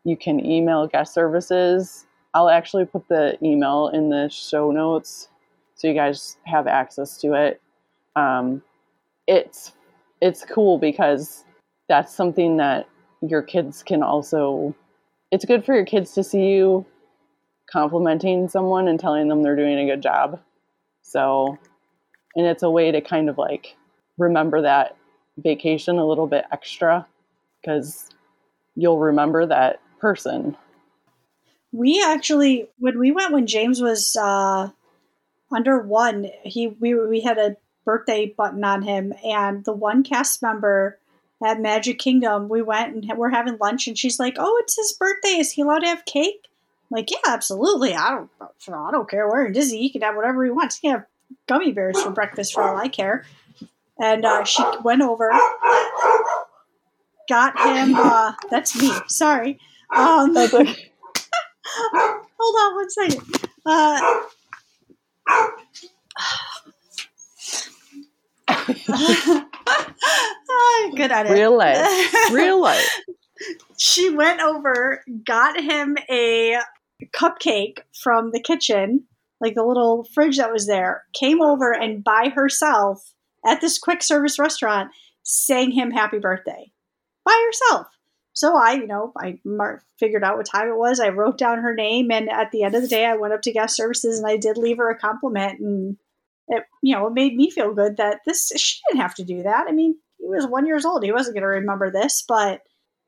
[0.03, 5.29] you can email guest services I'll actually put the email in the show notes
[5.75, 7.61] so you guys have access to it.
[8.15, 8.61] Um,
[9.27, 9.73] it's
[10.21, 11.45] it's cool because
[11.87, 12.87] that's something that
[13.21, 14.75] your kids can also.
[15.31, 16.85] It's good for your kids to see you
[17.71, 20.39] complimenting someone and telling them they're doing a good job.
[21.01, 21.57] So,
[22.35, 23.75] and it's a way to kind of like
[24.17, 24.95] remember that
[25.37, 27.05] vacation a little bit extra
[27.61, 28.09] because
[28.75, 30.57] you'll remember that person
[31.71, 34.69] we actually, when we went when James was uh,
[35.51, 40.41] under one, he we we had a birthday button on him, and the one cast
[40.41, 40.98] member
[41.43, 44.93] at Magic Kingdom, we went and we're having lunch, and she's like, "Oh, it's his
[44.93, 45.39] birthday.
[45.39, 46.49] Is he allowed to have cake?"
[46.91, 47.93] I'm like, yeah, absolutely.
[47.93, 49.27] I don't, I don't care.
[49.27, 49.81] We're in Disney.
[49.81, 50.77] He can have whatever he wants.
[50.77, 51.05] He can have
[51.47, 53.25] gummy bears for breakfast for all I care.
[54.01, 55.29] And uh, she went over,
[57.27, 57.95] got him.
[57.95, 58.91] Uh, that's me.
[59.07, 59.59] Sorry.
[59.95, 60.91] Um, that's okay.
[61.65, 63.21] Hold on one second.
[63.65, 64.21] Uh,
[70.95, 71.33] good at it.
[71.33, 72.31] Real life.
[72.31, 73.01] Real life.
[73.77, 76.57] she went over, got him a
[77.15, 79.05] cupcake from the kitchen,
[79.39, 83.13] like the little fridge that was there, came over and by herself
[83.45, 84.91] at this quick service restaurant
[85.23, 86.71] sang him happy birthday
[87.25, 87.87] by herself.
[88.33, 89.39] So I, you know, I
[89.97, 90.99] figured out what time it was.
[90.99, 93.41] I wrote down her name, and at the end of the day, I went up
[93.41, 95.97] to guest services and I did leave her a compliment, and
[96.49, 99.43] it, you know, it made me feel good that this she didn't have to do
[99.43, 99.67] that.
[99.67, 102.61] I mean, he was one years old; he wasn't going to remember this, but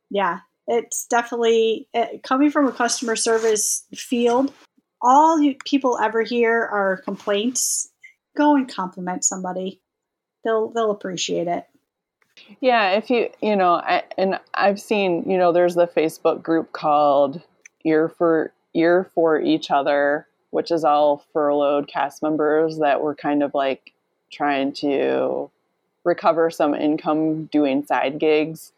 [0.09, 4.53] yeah, it's definitely it, eh, coming from a customer service field.
[5.01, 7.89] All you, people ever hear are complaints.
[8.37, 9.81] Go and compliment somebody;
[10.45, 11.65] they'll they'll appreciate it.
[12.61, 16.71] Yeah, if you, you know, I, and I've seen, you know, there's the Facebook group
[16.71, 17.41] called
[17.85, 23.43] Ear for Ear for Each Other, which is all furloughed cast members that were kind
[23.43, 23.93] of like
[24.31, 25.49] trying to
[26.03, 28.71] recover some income doing side gigs.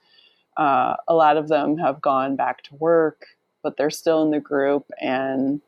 [0.58, 3.28] Uh, a lot of them have gone back to work,
[3.62, 5.62] but they're still in the group, and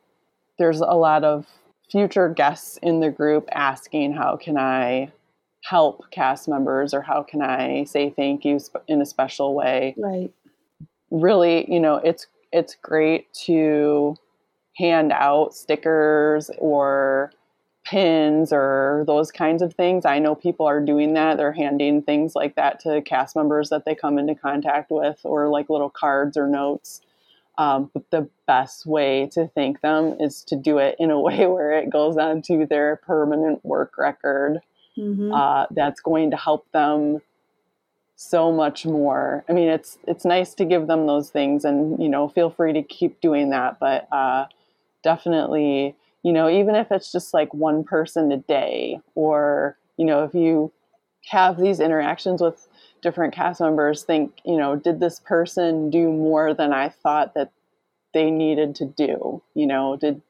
[0.58, 1.46] there's a lot of
[1.90, 5.12] future guests in the group asking, "How can I
[5.66, 9.94] help cast members or how can I say thank you in a special way.
[9.98, 10.32] Right.
[11.10, 14.16] Really, you know, it's it's great to
[14.76, 17.32] hand out stickers or
[17.84, 20.04] pins or those kinds of things.
[20.04, 21.36] I know people are doing that.
[21.36, 25.48] They're handing things like that to cast members that they come into contact with or
[25.48, 27.00] like little cards or notes.
[27.58, 31.46] Um, but the best way to thank them is to do it in a way
[31.46, 34.58] where it goes onto their permanent work record
[34.98, 35.32] mm-hmm.
[35.32, 37.20] uh, that's going to help them
[38.16, 39.44] so much more.
[39.48, 42.72] I mean, it's it's nice to give them those things, and you know, feel free
[42.72, 43.78] to keep doing that.
[43.78, 44.46] But uh,
[45.06, 45.94] definitely,
[46.24, 50.34] you know, even if it's just like one person a day, or you know, if
[50.34, 50.72] you
[51.26, 52.66] have these interactions with
[53.02, 57.52] different cast members, think, you know, did this person do more than I thought that
[58.14, 59.40] they needed to do?
[59.54, 60.22] You know, did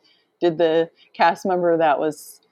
[0.43, 2.43] did the cast member that was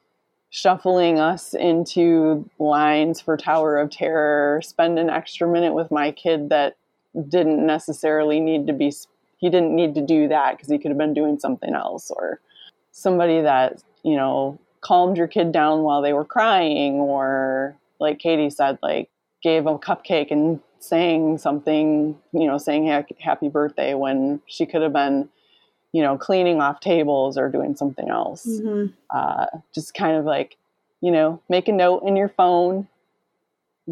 [0.48, 6.48] shuffling us into lines for Tower of Terror spend an extra minute with my kid
[6.48, 6.78] that
[7.28, 8.90] didn't necessarily need to be
[9.38, 12.40] he didn't need to do that because he could have been doing something else or
[12.92, 18.50] somebody that you know calmed your kid down while they were crying or like katie
[18.50, 19.08] said like
[19.42, 22.86] gave a cupcake and saying something you know saying
[23.20, 25.28] happy birthday when she could have been
[25.92, 28.92] you know cleaning off tables or doing something else mm-hmm.
[29.10, 30.56] uh, just kind of like
[31.00, 32.86] you know make a note in your phone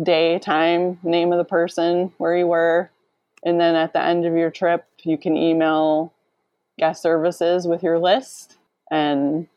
[0.03, 2.91] day time name of the person where you were
[3.45, 6.13] and then at the end of your trip, you can email
[6.79, 8.57] guest services with your list,
[8.91, 9.49] and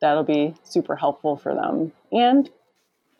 [0.00, 1.92] that'll be super helpful for them.
[2.12, 2.48] And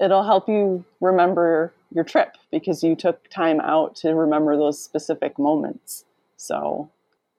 [0.01, 5.39] it'll help you remember your trip because you took time out to remember those specific
[5.39, 6.05] moments.
[6.37, 6.91] So,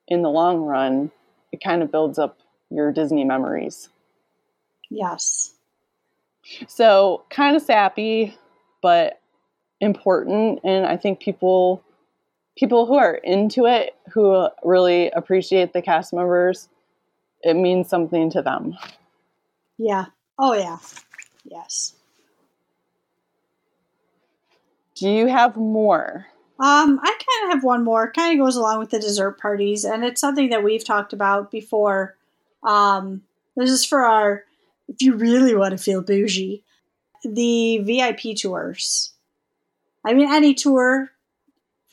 [0.07, 1.11] in the long run,
[1.51, 2.37] it kind of builds up
[2.69, 3.89] your Disney memories.
[4.89, 5.53] Yes.
[6.67, 8.37] So, kind of sappy,
[8.81, 9.19] but
[9.81, 10.59] important.
[10.63, 11.83] And I think people
[12.57, 16.69] people who are into it, who really appreciate the cast members,
[17.41, 18.75] it means something to them.
[19.77, 20.05] Yeah.
[20.39, 20.77] Oh, yeah.
[21.43, 21.93] Yes.
[24.95, 26.25] Do you have more?
[26.57, 28.11] Um, I kind of have one more.
[28.11, 31.51] Kind of goes along with the dessert parties, and it's something that we've talked about
[31.51, 32.15] before.
[32.63, 33.23] Um,
[33.57, 34.43] this is for our,
[34.87, 36.63] if you really want to feel bougie,
[37.23, 39.11] the VIP tours.
[40.05, 41.11] I mean, any tour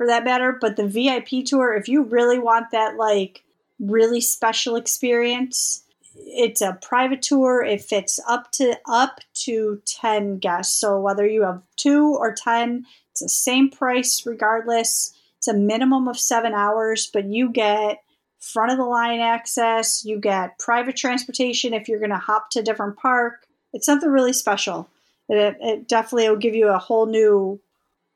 [0.03, 0.57] for that matter.
[0.61, 3.45] But the VIP tour, if you really want that like
[3.79, 5.85] really special experience,
[6.17, 7.63] it's a private tour.
[7.63, 10.79] It fits up to up to ten guests.
[10.81, 15.17] So whether you have two or ten, it's the same price regardless.
[15.39, 18.03] It's a minimum of seven hours, but you get
[18.41, 20.05] front of the line access.
[20.05, 23.47] You get private transportation if you're going to hop to a different park.
[23.73, 24.89] It's something really special.
[25.29, 27.61] It, it definitely will give you a whole new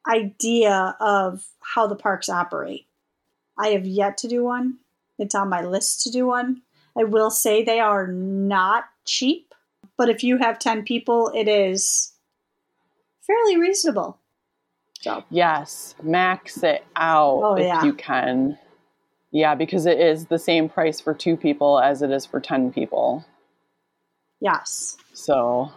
[0.08, 2.86] idea of how the parks operate.
[3.58, 4.78] I have yet to do one.
[5.18, 6.62] It's on my list to do one.
[6.96, 9.54] I will say they are not cheap,
[9.96, 12.12] but if you have 10 people, it is
[13.26, 14.18] fairly reasonable.
[15.00, 15.24] So.
[15.30, 17.84] Yes, max it out oh, if yeah.
[17.84, 18.58] you can.
[19.30, 22.72] Yeah, because it is the same price for two people as it is for 10
[22.72, 23.24] people.
[24.40, 24.96] Yes.
[25.12, 25.70] So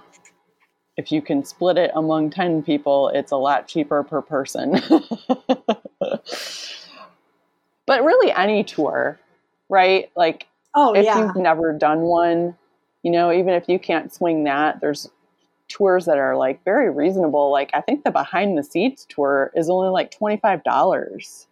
[1.00, 4.74] if you can split it among 10 people, it's a lot cheaper per person.
[7.86, 9.18] but really, any tour,
[9.70, 10.12] right?
[10.18, 11.18] Like, oh, if yeah.
[11.20, 12.58] you've never done one,
[13.02, 15.10] you know, even if you can't swing that, there's
[15.70, 17.50] tours that are like very reasonable.
[17.50, 21.46] Like, I think the Behind the Seeds tour is only like $25.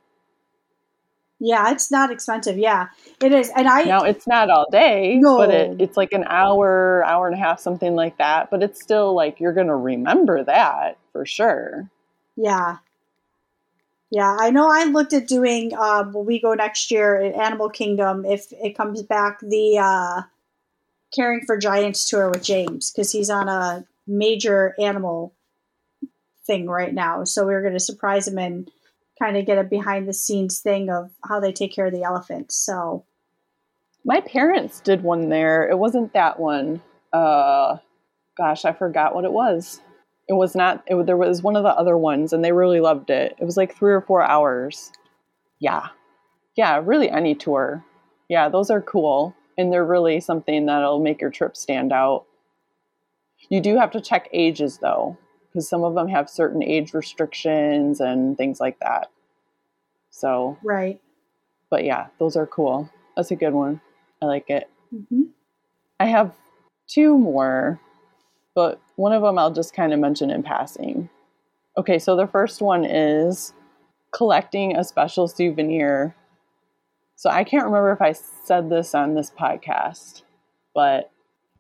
[1.40, 2.58] Yeah, it's not expensive.
[2.58, 2.88] Yeah,
[3.22, 3.52] it is.
[3.56, 5.38] And I now it's not all day, no.
[5.38, 8.50] but it, it's like an hour, hour and a half, something like that.
[8.50, 11.90] But it's still like you're going to remember that for sure.
[12.36, 12.78] Yeah,
[14.10, 14.36] yeah.
[14.40, 14.68] I know.
[14.68, 18.76] I looked at doing um, when we go next year at Animal Kingdom if it
[18.76, 20.22] comes back the uh,
[21.14, 25.36] Caring for Giants tour with James because he's on a major animal
[26.48, 27.26] thing right now.
[27.26, 28.72] So we are going to surprise him and
[29.20, 32.04] kind of get a behind the scenes thing of how they take care of the
[32.04, 32.56] elephants.
[32.56, 33.06] So
[34.06, 35.70] my parents did one there.
[35.70, 36.82] It wasn't that one.
[37.12, 37.78] Uh,
[38.38, 39.82] gosh, I forgot what it was.
[40.30, 40.84] It was not.
[40.88, 43.36] It, there was one of the other ones, and they really loved it.
[43.40, 44.92] It was like three or four hours.
[45.60, 45.88] Yeah,
[46.56, 47.84] yeah, really any tour.
[48.30, 52.26] Yeah, those are cool, and they're really something that'll make your trip stand out.
[53.50, 55.18] You do have to check ages though
[55.58, 59.10] because some of them have certain age restrictions and things like that.
[60.12, 61.02] So, right.
[61.72, 62.88] But yeah, those are cool.
[63.16, 63.82] That's a good one.
[64.22, 64.70] I like it.
[64.94, 65.24] Mm-hmm.
[66.00, 66.32] I have
[66.88, 67.80] two more,
[68.54, 71.10] but one of them I'll just kind of mention in passing.
[71.76, 73.52] Okay, so the first one is
[74.14, 76.16] collecting a special souvenir.
[77.16, 80.22] So I can't remember if I said this on this podcast,
[80.76, 81.10] but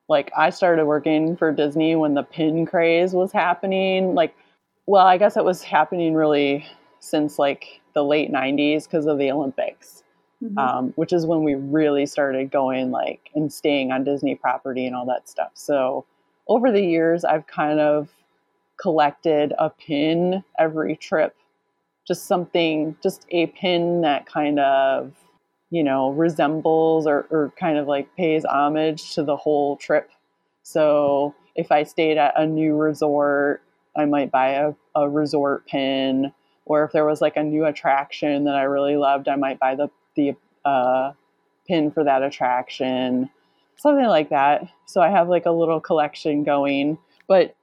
[0.10, 4.16] like I started working for Disney when the pin craze was happening.
[4.16, 4.36] Like,
[4.86, 6.66] well, I guess it was happening really
[6.99, 10.03] since like the late 90s because of the Olympics,
[10.43, 10.58] mm-hmm.
[10.58, 14.95] um, which is when we really started going like and staying on Disney property and
[14.95, 15.51] all that stuff.
[15.53, 16.05] So
[16.47, 18.10] over the years, I've kind of
[18.80, 21.36] collected a pin every trip,
[22.08, 25.14] just something, just a pin that kind of
[25.70, 30.09] you know, resembles or, or kind of like pays homage to the whole trip.
[30.63, 33.61] So if I stayed at a new resort,
[33.95, 36.32] I might buy a, a resort pin.
[36.65, 39.76] Or if there was like a new attraction that I really loved, I might buy
[39.76, 41.13] the, the uh,
[41.68, 43.30] pin for that attraction.
[43.78, 44.68] something like that.
[44.86, 46.97] So I have like a little collection going,
[47.28, 47.55] but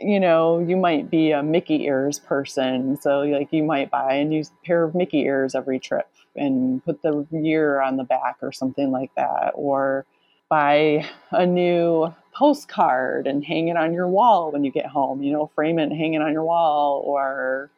[0.00, 2.96] you know, you might be a Mickey ears person.
[3.00, 7.02] So like you might buy a new pair of Mickey ears every trip and put
[7.02, 10.04] the year on the back or something like that or
[10.48, 15.32] buy a new postcard and hang it on your wall when you get home, you
[15.32, 17.70] know, frame it and hang it on your wall or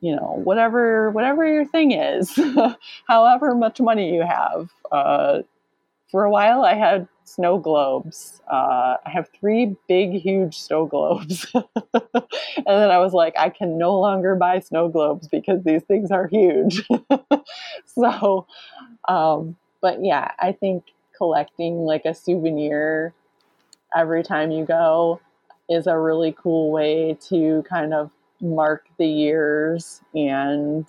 [0.00, 2.38] you know, whatever whatever your thing is,
[3.06, 4.70] however much money you have.
[4.90, 5.42] Uh,
[6.10, 8.40] for a while, I had snow globes.
[8.50, 13.78] Uh, I have three big, huge snow globes, and then I was like, I can
[13.78, 16.86] no longer buy snow globes because these things are huge.
[17.86, 18.46] so,
[19.08, 20.84] um, but yeah, I think
[21.16, 23.12] collecting like a souvenir
[23.94, 25.20] every time you go
[25.68, 28.10] is a really cool way to kind of
[28.40, 30.86] mark the years and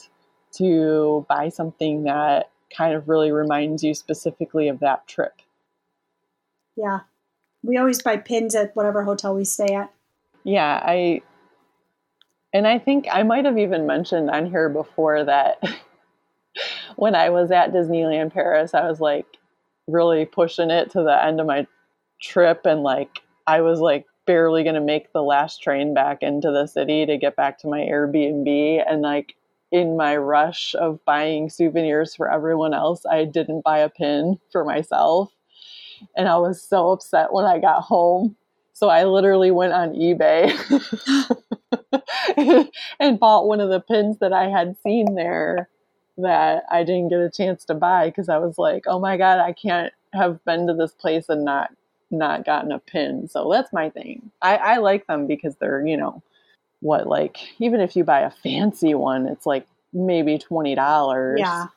[0.54, 5.42] to buy something that kind of really reminds you specifically of that trip.
[6.76, 7.02] Yeah.
[7.64, 9.92] We always buy pins at whatever hotel we stay at.
[10.44, 11.22] Yeah, I
[12.54, 15.64] and I think I might have even mentioned on here before that
[16.96, 19.26] when I was at Disneyland Paris, I was like
[19.88, 21.68] really pushing it to the end of my
[22.22, 26.52] trip and like I was like barely going to make the last train back into
[26.52, 28.84] the city to get back to my Airbnb.
[28.88, 29.36] And like
[29.72, 34.64] in my rush of buying souvenirs for everyone else, I didn't buy a pin for
[34.64, 35.32] myself.
[36.16, 38.36] And I was so upset when I got home.
[38.74, 40.52] So I literally went on eBay
[43.00, 45.70] and bought one of the pins that I had seen there
[46.18, 49.40] that I didn't get a chance to buy because I was like, oh my God,
[49.40, 51.72] I can't have been to this place and not
[52.10, 53.30] not gotten a pin.
[53.30, 54.32] So that's my thing.
[54.42, 56.22] I, I like them because they're, you know,
[56.82, 61.40] what like even if you buy a fancy one, it's like maybe twenty dollars.
[61.40, 61.68] Yeah.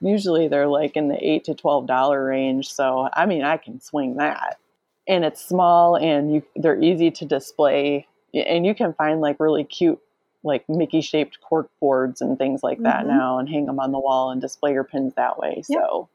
[0.00, 2.72] Usually they're like in the eight to twelve dollar range.
[2.72, 4.58] So I mean I can swing that.
[5.06, 9.64] And it's small and you they're easy to display and you can find like really
[9.64, 10.00] cute
[10.44, 13.16] like Mickey shaped cork boards and things like that mm-hmm.
[13.16, 15.62] now and hang them on the wall and display your pins that way.
[15.68, 15.80] Yep.
[15.80, 16.08] So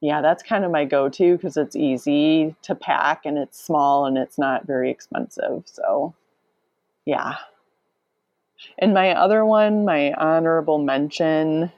[0.00, 4.06] yeah, that's kind of my go to because it's easy to pack and it's small
[4.06, 5.64] and it's not very expensive.
[5.66, 6.14] So,
[7.04, 7.36] yeah.
[8.78, 11.72] And my other one, my honorable mention.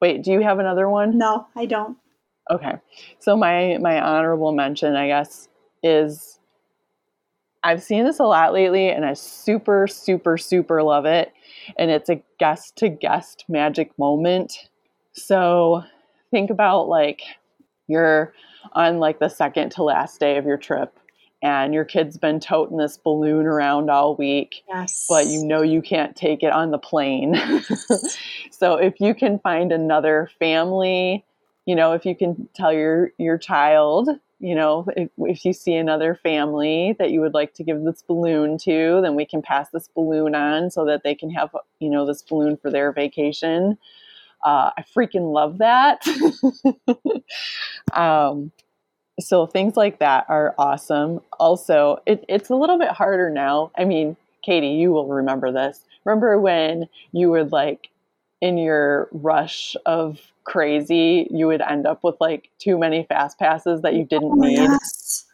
[0.00, 1.18] Wait, do you have another one?
[1.18, 1.96] No, I don't.
[2.50, 2.74] Okay.
[3.18, 5.48] So my my honorable mention, I guess,
[5.82, 6.38] is
[7.62, 11.32] I've seen this a lot lately and I super super super love it
[11.76, 14.68] and it's a guest to guest magic moment.
[15.12, 15.82] So,
[16.30, 17.22] think about like
[17.88, 18.32] you're
[18.72, 20.98] on like the second to last day of your trip
[21.42, 25.06] and your kid's been toting this balloon around all week yes.
[25.08, 27.40] but you know you can't take it on the plane
[28.50, 31.24] so if you can find another family
[31.66, 34.08] you know if you can tell your your child
[34.40, 38.02] you know if, if you see another family that you would like to give this
[38.02, 41.90] balloon to then we can pass this balloon on so that they can have you
[41.90, 43.78] know this balloon for their vacation
[44.44, 46.06] uh, I freaking love that.
[47.92, 48.52] um,
[49.20, 51.20] so things like that are awesome.
[51.38, 53.70] Also, it, it's a little bit harder now.
[53.76, 55.84] I mean, Katie, you will remember this.
[56.04, 57.88] Remember when you would like
[58.40, 63.82] in your rush of crazy, you would end up with like too many fast passes
[63.82, 64.58] that you didn't oh, need.
[64.58, 65.24] Yes.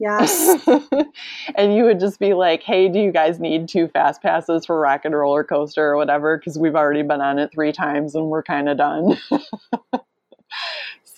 [0.00, 0.66] Yes.
[1.54, 4.80] and you would just be like, hey, do you guys need two fast passes for
[4.80, 6.38] Rock 'n' Roller Coaster or whatever?
[6.38, 9.18] Because we've already been on it three times and we're kind of done.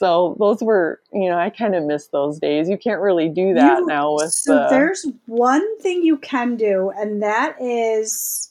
[0.03, 2.69] so those were, you know, I kind of miss those days.
[2.69, 4.33] You can't really do that you, now with.
[4.33, 4.69] So the...
[4.69, 8.51] there's one thing you can do, and that is,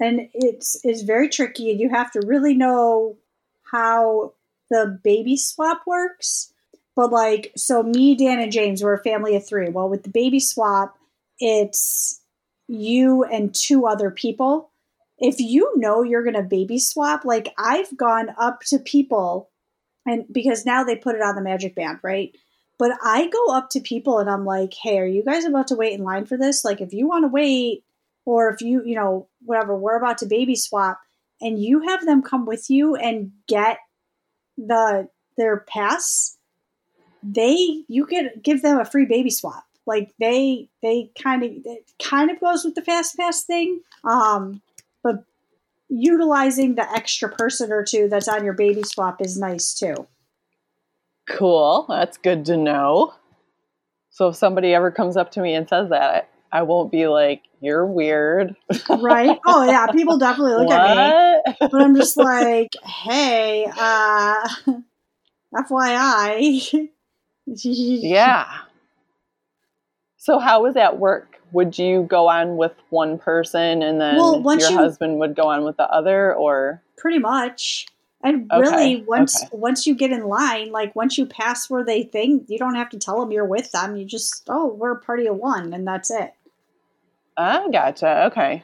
[0.00, 3.16] and it's is very tricky, and you have to really know
[3.70, 4.32] how
[4.70, 6.52] the baby swap works
[6.94, 9.68] but like, so me, Dan, and James were a family of three.
[9.68, 10.98] Well, with the baby swap,
[11.38, 12.20] it's
[12.68, 14.70] you and two other people.
[15.18, 19.48] If you know you're going to baby swap, like I've gone up to people
[20.06, 22.34] and because now they put it on the magic band, right?
[22.78, 25.76] But I go up to people and I'm like, hey, are you guys about to
[25.76, 26.64] wait in line for this?
[26.64, 27.84] Like, if you want to wait,
[28.24, 31.00] or if you, you know, whatever, we're about to baby swap,
[31.40, 33.78] and you have them come with you and get
[34.56, 36.36] the their pass
[37.22, 39.64] they you could give them a free baby swap.
[39.86, 43.80] Like they they kind of it kind of goes with the fast pass thing.
[44.04, 44.62] Um,
[45.92, 49.94] utilizing the extra person or two that's on your baby swap is nice too.
[51.28, 51.86] Cool.
[51.88, 53.14] That's good to know.
[54.10, 57.42] So if somebody ever comes up to me and says that, I, won't be like,
[57.60, 58.54] "You're weird."
[58.88, 59.38] right?
[59.46, 60.80] Oh yeah, people definitely look what?
[60.80, 61.54] at me.
[61.60, 64.48] But I'm just like, "Hey, uh
[65.54, 66.88] FYI,
[67.46, 68.46] yeah.
[70.18, 71.31] So how was that work?
[71.52, 75.44] Would you go on with one person and then Well, your you- husband would go
[75.48, 77.86] on with the other or Pretty much.
[78.24, 79.48] And Okay, really, once okay.
[79.52, 82.88] once you get in line, like once you pass where they think, you don't have
[82.90, 83.96] to tell them you're with them.
[83.96, 86.32] You just, oh, we're a party of one, and that's it.
[87.36, 88.26] Ah, gotcha.
[88.26, 88.62] Okay.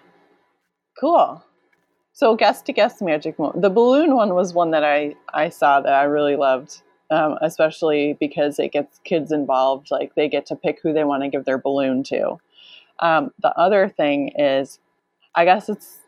[1.01, 1.43] Cool.
[2.13, 3.63] So guest to guest magic moment.
[3.63, 8.17] The balloon one was one that I I saw that I really loved, um, especially
[8.21, 9.91] because it gets kids involved.
[9.91, 12.39] Like they get to pick who they want to give their balloon to.
[13.01, 14.79] Um, the other thing is,
[15.35, 15.99] I guess it's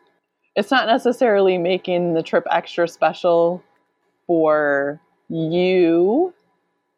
[0.55, 3.63] it's not necessarily making the trip extra special
[4.27, 6.33] for you,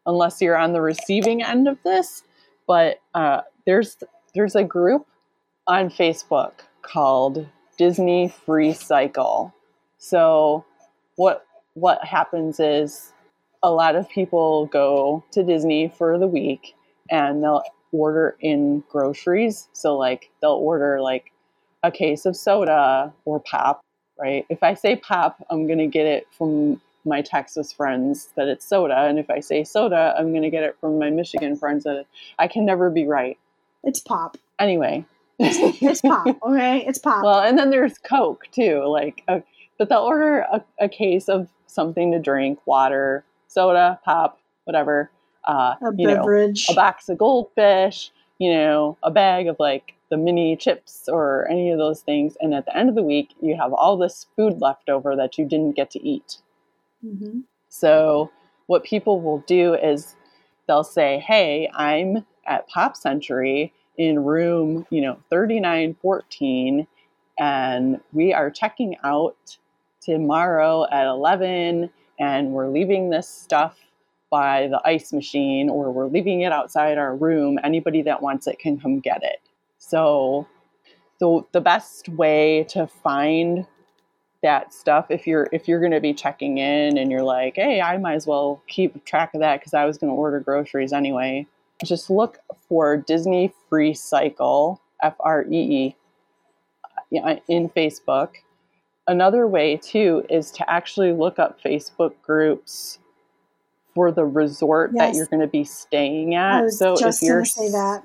[0.05, 2.23] unless you're on the receiving end of this.
[2.67, 3.97] But uh, there's
[4.33, 5.05] there's a group
[5.67, 9.53] on Facebook called Disney Free Cycle.
[9.97, 10.65] So
[11.15, 13.13] what what happens is
[13.61, 16.75] a lot of people go to Disney for the week
[17.09, 17.63] and they'll
[17.93, 19.69] order in groceries.
[19.71, 21.31] So like they'll order like
[21.83, 23.81] a case of soda or pop,
[24.19, 24.45] right?
[24.49, 28.65] If I say pop, I'm going to get it from my Texas friends that it's
[28.65, 31.83] soda, and if I say soda, I'm going to get it from my Michigan friends
[31.83, 32.05] that
[32.39, 33.37] I can never be right.
[33.83, 34.37] It's pop.
[34.57, 35.05] Anyway,
[35.37, 36.25] It's pop.
[36.47, 37.23] Okay, it's pop.
[37.23, 38.85] well, and then there's Coke too.
[38.85, 39.41] Like, uh,
[39.77, 45.11] but they'll order a, a case of something to drink, water, soda, pop, whatever.
[45.45, 46.67] Uh, a you know, beverage.
[46.69, 51.71] a box of goldfish, you know, a bag of like the mini chips or any
[51.71, 52.35] of those things.
[52.39, 55.37] And at the end of the week, you have all this food left over that
[55.37, 56.37] you didn't get to eat.
[57.01, 58.31] hmm So,
[58.67, 60.15] what people will do is
[60.67, 66.87] they'll say, Hey, I'm at Pop Century in room, you know, 3914,
[67.39, 69.57] and we are checking out
[70.01, 71.89] tomorrow at 11,
[72.19, 73.77] and we're leaving this stuff
[74.33, 77.59] by the ice machine, or we're leaving it outside our room.
[77.63, 79.39] Anybody that wants it can come get it.
[79.77, 80.47] So,
[81.19, 83.67] the, the best way to find
[84.41, 87.79] that stuff if you're if you're going to be checking in and you're like hey
[87.79, 90.91] i might as well keep track of that because i was going to order groceries
[90.91, 91.47] anyway
[91.81, 95.95] just look for disney free cycle f-r-e-e
[97.47, 98.31] in facebook
[99.07, 102.99] another way too is to actually look up facebook groups
[103.93, 108.03] for the resort that you're going to be staying at so if you're say that.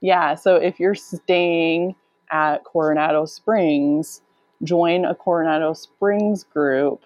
[0.00, 1.94] yeah, so if you're staying
[2.30, 4.20] at Coronado Springs,
[4.62, 7.02] join a Coronado Springs group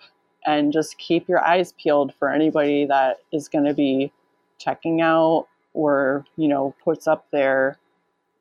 [0.47, 4.13] and just keep your eyes peeled for anybody that is going to be
[4.59, 7.79] checking out or, you know, puts up there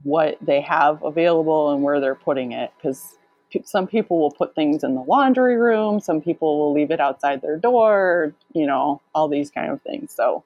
[0.04, 3.18] what they have available and where they're putting it because
[3.64, 7.42] some people will put things in the laundry room, some people will leave it outside
[7.42, 10.12] their door, you know, all these kind of things.
[10.14, 10.44] So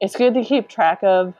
[0.00, 1.34] it's good to keep track of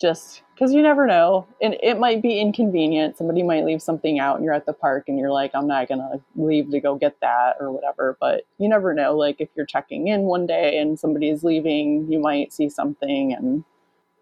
[0.00, 1.46] just because you never know.
[1.62, 3.16] And it might be inconvenient.
[3.16, 5.88] Somebody might leave something out and you're at the park and you're like i'm not
[5.88, 8.16] gonna leave to go get that or whatever.
[8.20, 9.16] But you never know.
[9.16, 13.64] Like if you're checking in one day and somebody's leaving you might see something and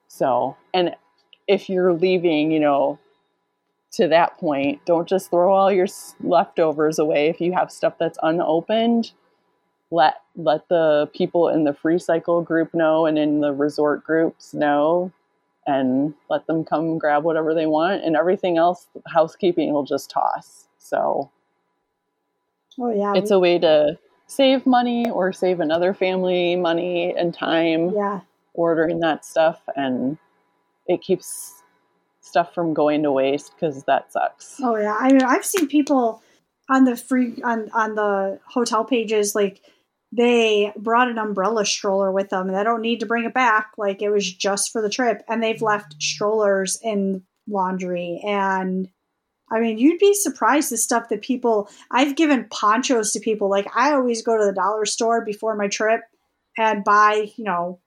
[0.06, 0.94] so and
[1.48, 2.98] if you're leaving you know
[3.92, 4.84] to that point.
[4.86, 5.88] Don't just throw all your
[6.22, 7.28] leftovers away.
[7.28, 9.12] If you have stuff that's unopened
[9.90, 14.54] let let the people in the free cycle group know and in the resort groups
[14.54, 15.12] know
[15.66, 18.02] and let them come grab whatever they want.
[18.02, 20.68] And everything else housekeeping will just toss.
[20.78, 21.30] So
[22.78, 27.90] Oh yeah, it's a way to save money or save another family money and time
[27.90, 28.20] yeah.
[28.54, 29.60] ordering that stuff.
[29.76, 30.18] And
[30.86, 31.59] it keeps
[32.20, 34.96] stuff from going to waste because that sucks Oh yeah.
[34.98, 36.22] I mean, I've seen people
[36.68, 39.60] on the free on on the hotel pages like
[40.12, 43.72] they brought an umbrella stroller with them and they don't need to bring it back
[43.78, 48.88] like it was just for the trip and they've left strollers in laundry and
[49.52, 53.50] I mean, you'd be surprised the stuff that people I've given ponchos to people.
[53.50, 56.02] Like I always go to the dollar store before my trip
[56.56, 57.80] and buy, you know,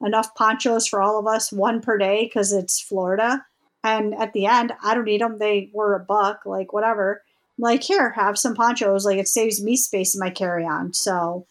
[0.00, 3.44] enough ponchos for all of us, one per day because it's Florida.
[3.82, 5.38] And at the end, I don't need them.
[5.38, 7.22] They were a buck, like whatever.
[7.58, 9.04] I'm like here, have some ponchos.
[9.04, 10.92] Like it saves me space in my carry-on.
[10.92, 11.46] So,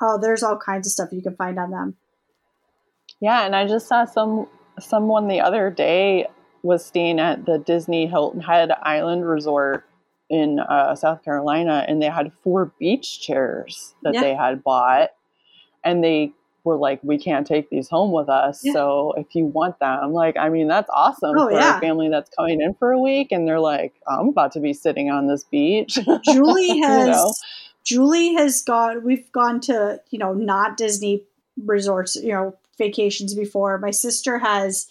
[0.00, 1.96] oh, there's all kinds of stuff you can find on them.
[3.20, 4.48] Yeah, and I just saw some
[4.80, 6.26] someone the other day
[6.62, 9.84] was staying at the Disney Hilton Head Island Resort
[10.30, 14.22] in uh, South Carolina, and they had four beach chairs that Yeah.
[14.22, 15.10] they had bought,
[15.84, 16.32] and they
[16.64, 18.72] were like, "We can't take these home with us, Yeah.
[18.72, 21.78] so if you want them, like, I mean, that's awesome Oh, for yeah.
[21.78, 24.72] a family that's coming in for a week, and they're like, I'm about to be
[24.72, 27.32] sitting on this beach." Julie You has know?
[27.84, 31.24] Julie has gone we've gone to, you know, not Disney
[31.64, 33.78] resorts, you know, vacations before.
[33.78, 34.86] My sister has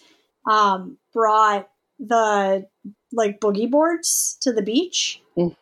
[0.50, 1.70] um, brought
[2.00, 2.68] the
[3.14, 5.22] like boogie boards to the beach.
[5.38, 5.56] Mm.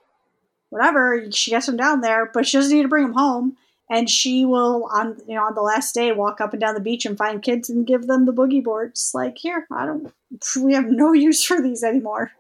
[0.70, 3.58] Whatever, she gets them down there, but she doesn't need to bring them home.
[3.90, 6.80] And she will on you know on the last day walk up and down the
[6.80, 9.12] beach and find kids and give them the boogie boards.
[9.14, 10.14] Like here, I don't.
[10.62, 12.32] We have no use for these anymore.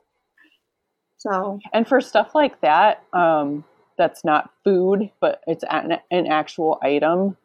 [1.17, 3.65] So And for stuff like that, um,
[3.97, 7.35] that's not food, but it's an, an actual item,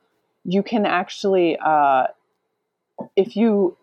[0.44, 2.06] you can actually, uh,
[3.16, 3.76] if you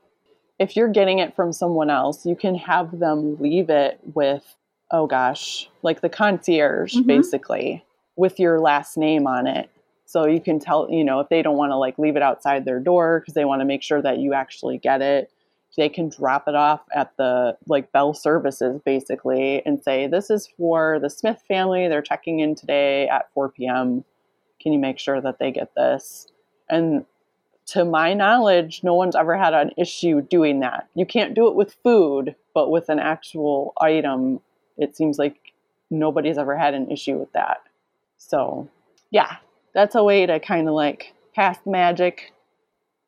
[0.59, 4.43] if you're getting it from someone else, you can have them leave it with,
[4.91, 7.07] oh gosh, like the concierge, Mhm.
[7.07, 7.83] basically,
[8.15, 9.71] with your last name on it.
[10.11, 12.65] So you can tell, you know, if they don't want to like leave it outside
[12.65, 15.31] their door because they want to make sure that you actually get it,
[15.77, 20.49] they can drop it off at the like Bell Services basically and say, This is
[20.57, 21.87] for the Smith family.
[21.87, 24.03] They're checking in today at 4 p.m.
[24.61, 26.27] Can you make sure that they get this?
[26.69, 27.05] And
[27.67, 30.89] to my knowledge, no one's ever had an issue doing that.
[30.93, 34.41] You can't do it with food, but with an actual item,
[34.77, 35.53] it seems like
[35.89, 37.61] nobody's ever had an issue with that.
[38.17, 38.67] So,
[39.09, 39.37] yeah,
[39.73, 42.33] that's a way to kind of like pass the magic,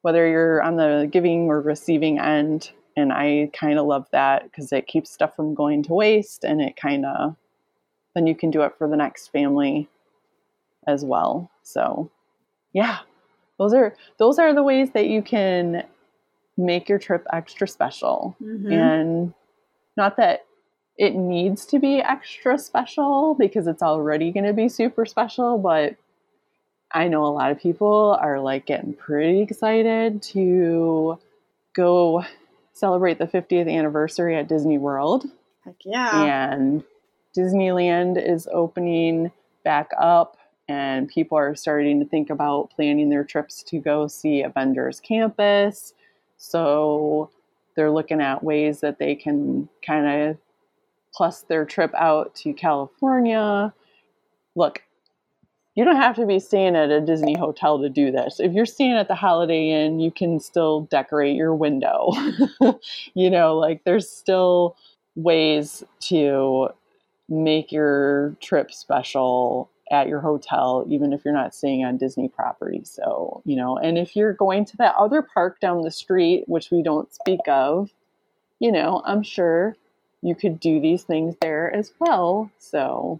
[0.02, 2.72] whether you're on the giving or receiving end.
[2.96, 6.62] And I kind of love that because it keeps stuff from going to waste and
[6.62, 7.36] it kind of,
[8.14, 9.90] then you can do it for the next family
[10.86, 11.50] as well.
[11.64, 12.12] So,
[12.72, 13.00] yeah,
[13.58, 15.84] those are those are the ways that you can
[16.58, 18.72] make your trip extra special mhm.
[18.72, 19.34] and
[19.98, 20.46] not that
[20.98, 25.96] it needs to be extra special because it's already going to be super special but
[26.94, 31.18] i know a lot of people are like getting pretty excited to
[31.74, 32.24] go
[32.74, 35.26] celebrate the 50th anniversary at disney world
[35.66, 36.52] heck yeah.
[36.52, 36.84] and
[37.36, 39.32] Disneyland is opening
[39.64, 40.38] back up,
[40.68, 45.94] and people are starting to think about planning their trips to go see Avengers Campus.
[46.38, 47.32] So
[47.76, 50.38] they're looking at ways that they can kind of
[51.14, 53.74] plus their trip out to California.
[54.56, 54.84] Look,
[55.76, 58.40] you don't have to be staying at a Disney hotel to do this.
[58.40, 62.12] If you're staying at the Holiday Inn, you can still decorate your window.
[63.14, 64.78] you know, like there's still
[65.16, 66.70] ways to
[67.28, 72.82] make your trip special at your hotel, even if you're not staying on Disney property.
[72.84, 76.72] So, you know, and if you're going to that other park down the street, which
[76.72, 77.90] we don't speak of,
[78.60, 79.76] you know, I'm sure
[80.22, 82.50] you could do these things there as well.
[82.60, 83.20] So,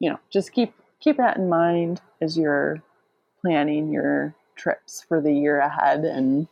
[0.00, 2.82] you know, just keep keep that in mind as you're
[3.40, 6.48] planning your trips for the year ahead and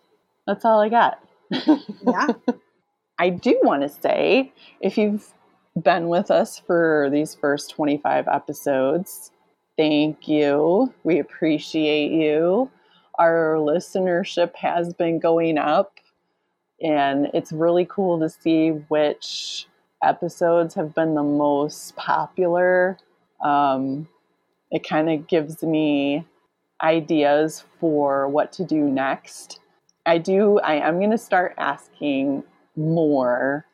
[0.47, 1.19] that's all I got.
[2.07, 2.29] Yeah.
[3.19, 5.33] I do want to say if you've
[5.81, 9.31] been with us for these first 25 episodes,
[9.77, 10.93] thank you.
[11.05, 12.71] We appreciate you.
[13.19, 15.93] Our listenership has been going up,
[16.83, 19.67] and it's really cool to see which
[20.03, 22.99] episodes have been the most popular.
[23.41, 24.09] Um,
[24.75, 26.27] it kind of gives me
[26.83, 29.61] ideas for what to do next.
[30.05, 32.43] I do, I am going to start asking
[32.77, 33.64] more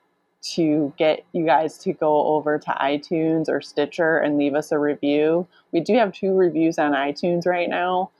[0.53, 4.79] to get you guys to go over to iTunes or Stitcher and leave us a
[4.79, 5.49] review.
[5.73, 8.11] We do have two reviews on iTunes right now,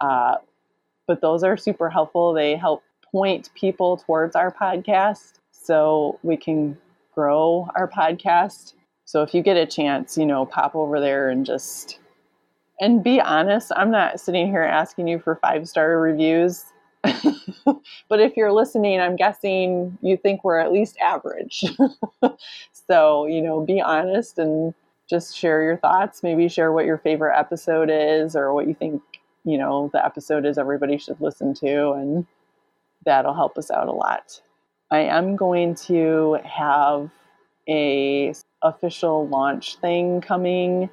[0.00, 0.36] uh,
[1.06, 2.34] but those are super helpful.
[2.34, 6.76] They help point people towards our podcast so we can
[7.14, 8.74] grow our podcast.
[9.06, 11.98] So if you get a chance, you know, pop over there and just
[12.80, 13.72] and be honest.
[13.74, 16.64] I'm not sitting here asking you for five star reviews.
[18.08, 21.64] but if you're listening, I'm guessing you think we're at least average.
[22.88, 24.74] so, you know, be honest and
[25.08, 26.22] just share your thoughts.
[26.22, 29.02] Maybe share what your favorite episode is or what you think,
[29.44, 31.92] you know, the episode is everybody should listen to.
[31.92, 32.26] And
[33.04, 34.40] that'll help us out a lot.
[34.90, 37.10] I am going to have
[37.68, 40.90] a official launch thing coming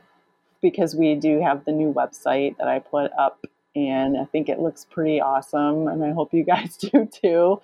[0.64, 3.46] because we do have the new website that I put up
[3.76, 7.62] and I think it looks pretty awesome, and I hope you guys do too.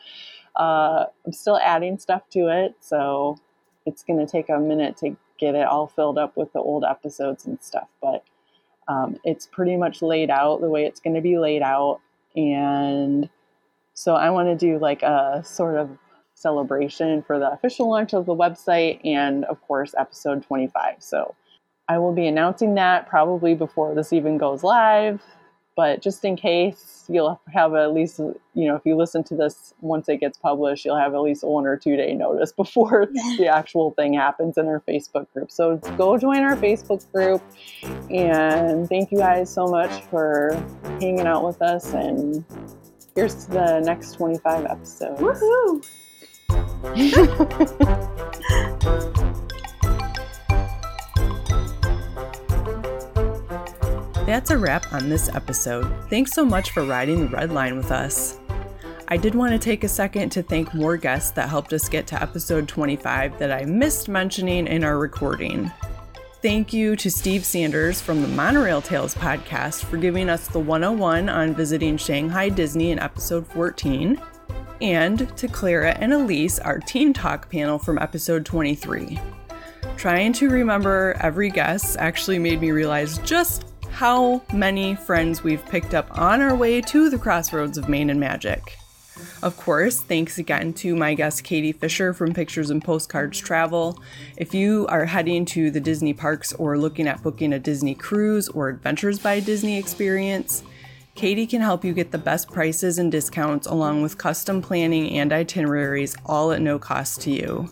[0.56, 3.38] Uh, I'm still adding stuff to it, so
[3.86, 6.84] it's going to take a minute to get it all filled up with the old
[6.84, 8.24] episodes and stuff, but
[8.88, 12.00] um, it's pretty much laid out the way it's going to be laid out.
[12.36, 13.30] And
[13.94, 15.96] so I want to do like a sort of
[16.34, 20.96] celebration for the official launch of the website and, of course, episode 25.
[21.00, 21.36] So
[21.90, 25.22] I will be announcing that probably before this even goes live
[25.76, 29.74] but just in case you'll have at least you know if you listen to this
[29.82, 33.48] once it gets published you'll have at least one or two day notice before the
[33.48, 37.42] actual thing happens in our facebook group so go join our facebook group
[38.10, 40.54] and thank you guys so much for
[41.02, 42.46] hanging out with us and
[43.20, 45.20] Here's to the next 25 episodes.
[45.20, 45.86] Woohoo!
[54.30, 55.92] That's a wrap on this episode.
[56.08, 58.38] Thanks so much for riding the red line with us.
[59.08, 62.06] I did want to take a second to thank more guests that helped us get
[62.06, 65.72] to episode 25 that I missed mentioning in our recording.
[66.44, 71.28] Thank you to Steve Sanders from the Monorail Tales podcast for giving us the 101
[71.28, 74.22] on visiting Shanghai Disney in episode 14,
[74.80, 79.20] and to Clara and Elise, our Teen Talk panel from episode 23.
[79.98, 83.69] Trying to remember every guest actually made me realize just
[84.00, 88.18] how many friends we've picked up on our way to the crossroads of Main and
[88.18, 88.78] Magic.
[89.44, 94.02] Of course, thanks again to my guest Katie Fisher from Pictures and Postcards Travel.
[94.38, 98.48] If you are heading to the Disney parks or looking at booking a Disney cruise
[98.48, 100.64] or Adventures by Disney experience,
[101.16, 105.34] Katie can help you get the best prices and discounts along with custom planning and
[105.34, 107.70] itineraries all at no cost to you.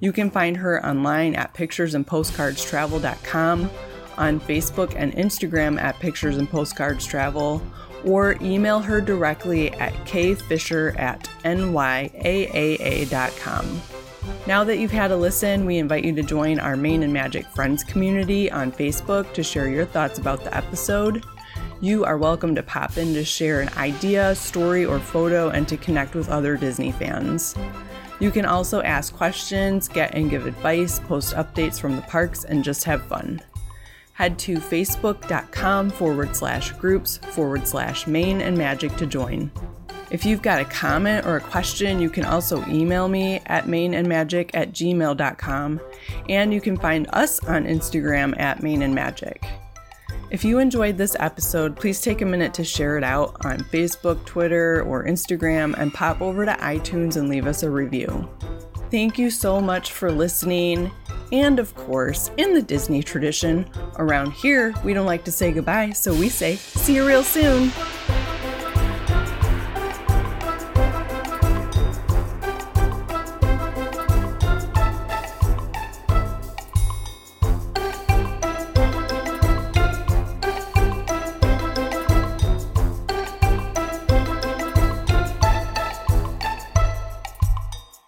[0.00, 3.70] You can find her online at picturesandpostcardstravel.com,
[4.18, 7.62] on Facebook and Instagram at Pictures and Postcards Travel,
[8.04, 12.22] or email her directly at kfisher at nyaaa.com.
[14.46, 17.46] Now that you've had a listen, we invite you to join our Main and Magic
[17.46, 21.24] Friends community on Facebook to share your thoughts about the episode.
[21.80, 25.76] You are welcome to pop in to share an idea, story, or photo and to
[25.76, 27.56] connect with other Disney fans.
[28.20, 32.62] You can also ask questions, get and give advice, post updates from the parks, and
[32.62, 33.42] just have fun
[34.12, 39.50] head to facebook.com forward slash groups forward slash main and magic to join.
[40.10, 44.50] If you've got a comment or a question, you can also email me at mainandmagic
[44.52, 45.80] at gmail.com,
[46.28, 49.42] and you can find us on Instagram at main and magic.
[50.30, 54.24] If you enjoyed this episode, please take a minute to share it out on Facebook,
[54.26, 58.28] Twitter, or Instagram, and pop over to iTunes and leave us a review.
[58.90, 60.90] Thank you so much for listening.
[61.32, 65.90] And of course, in the Disney tradition, around here we don't like to say goodbye,
[65.90, 67.72] so we say, see you real soon.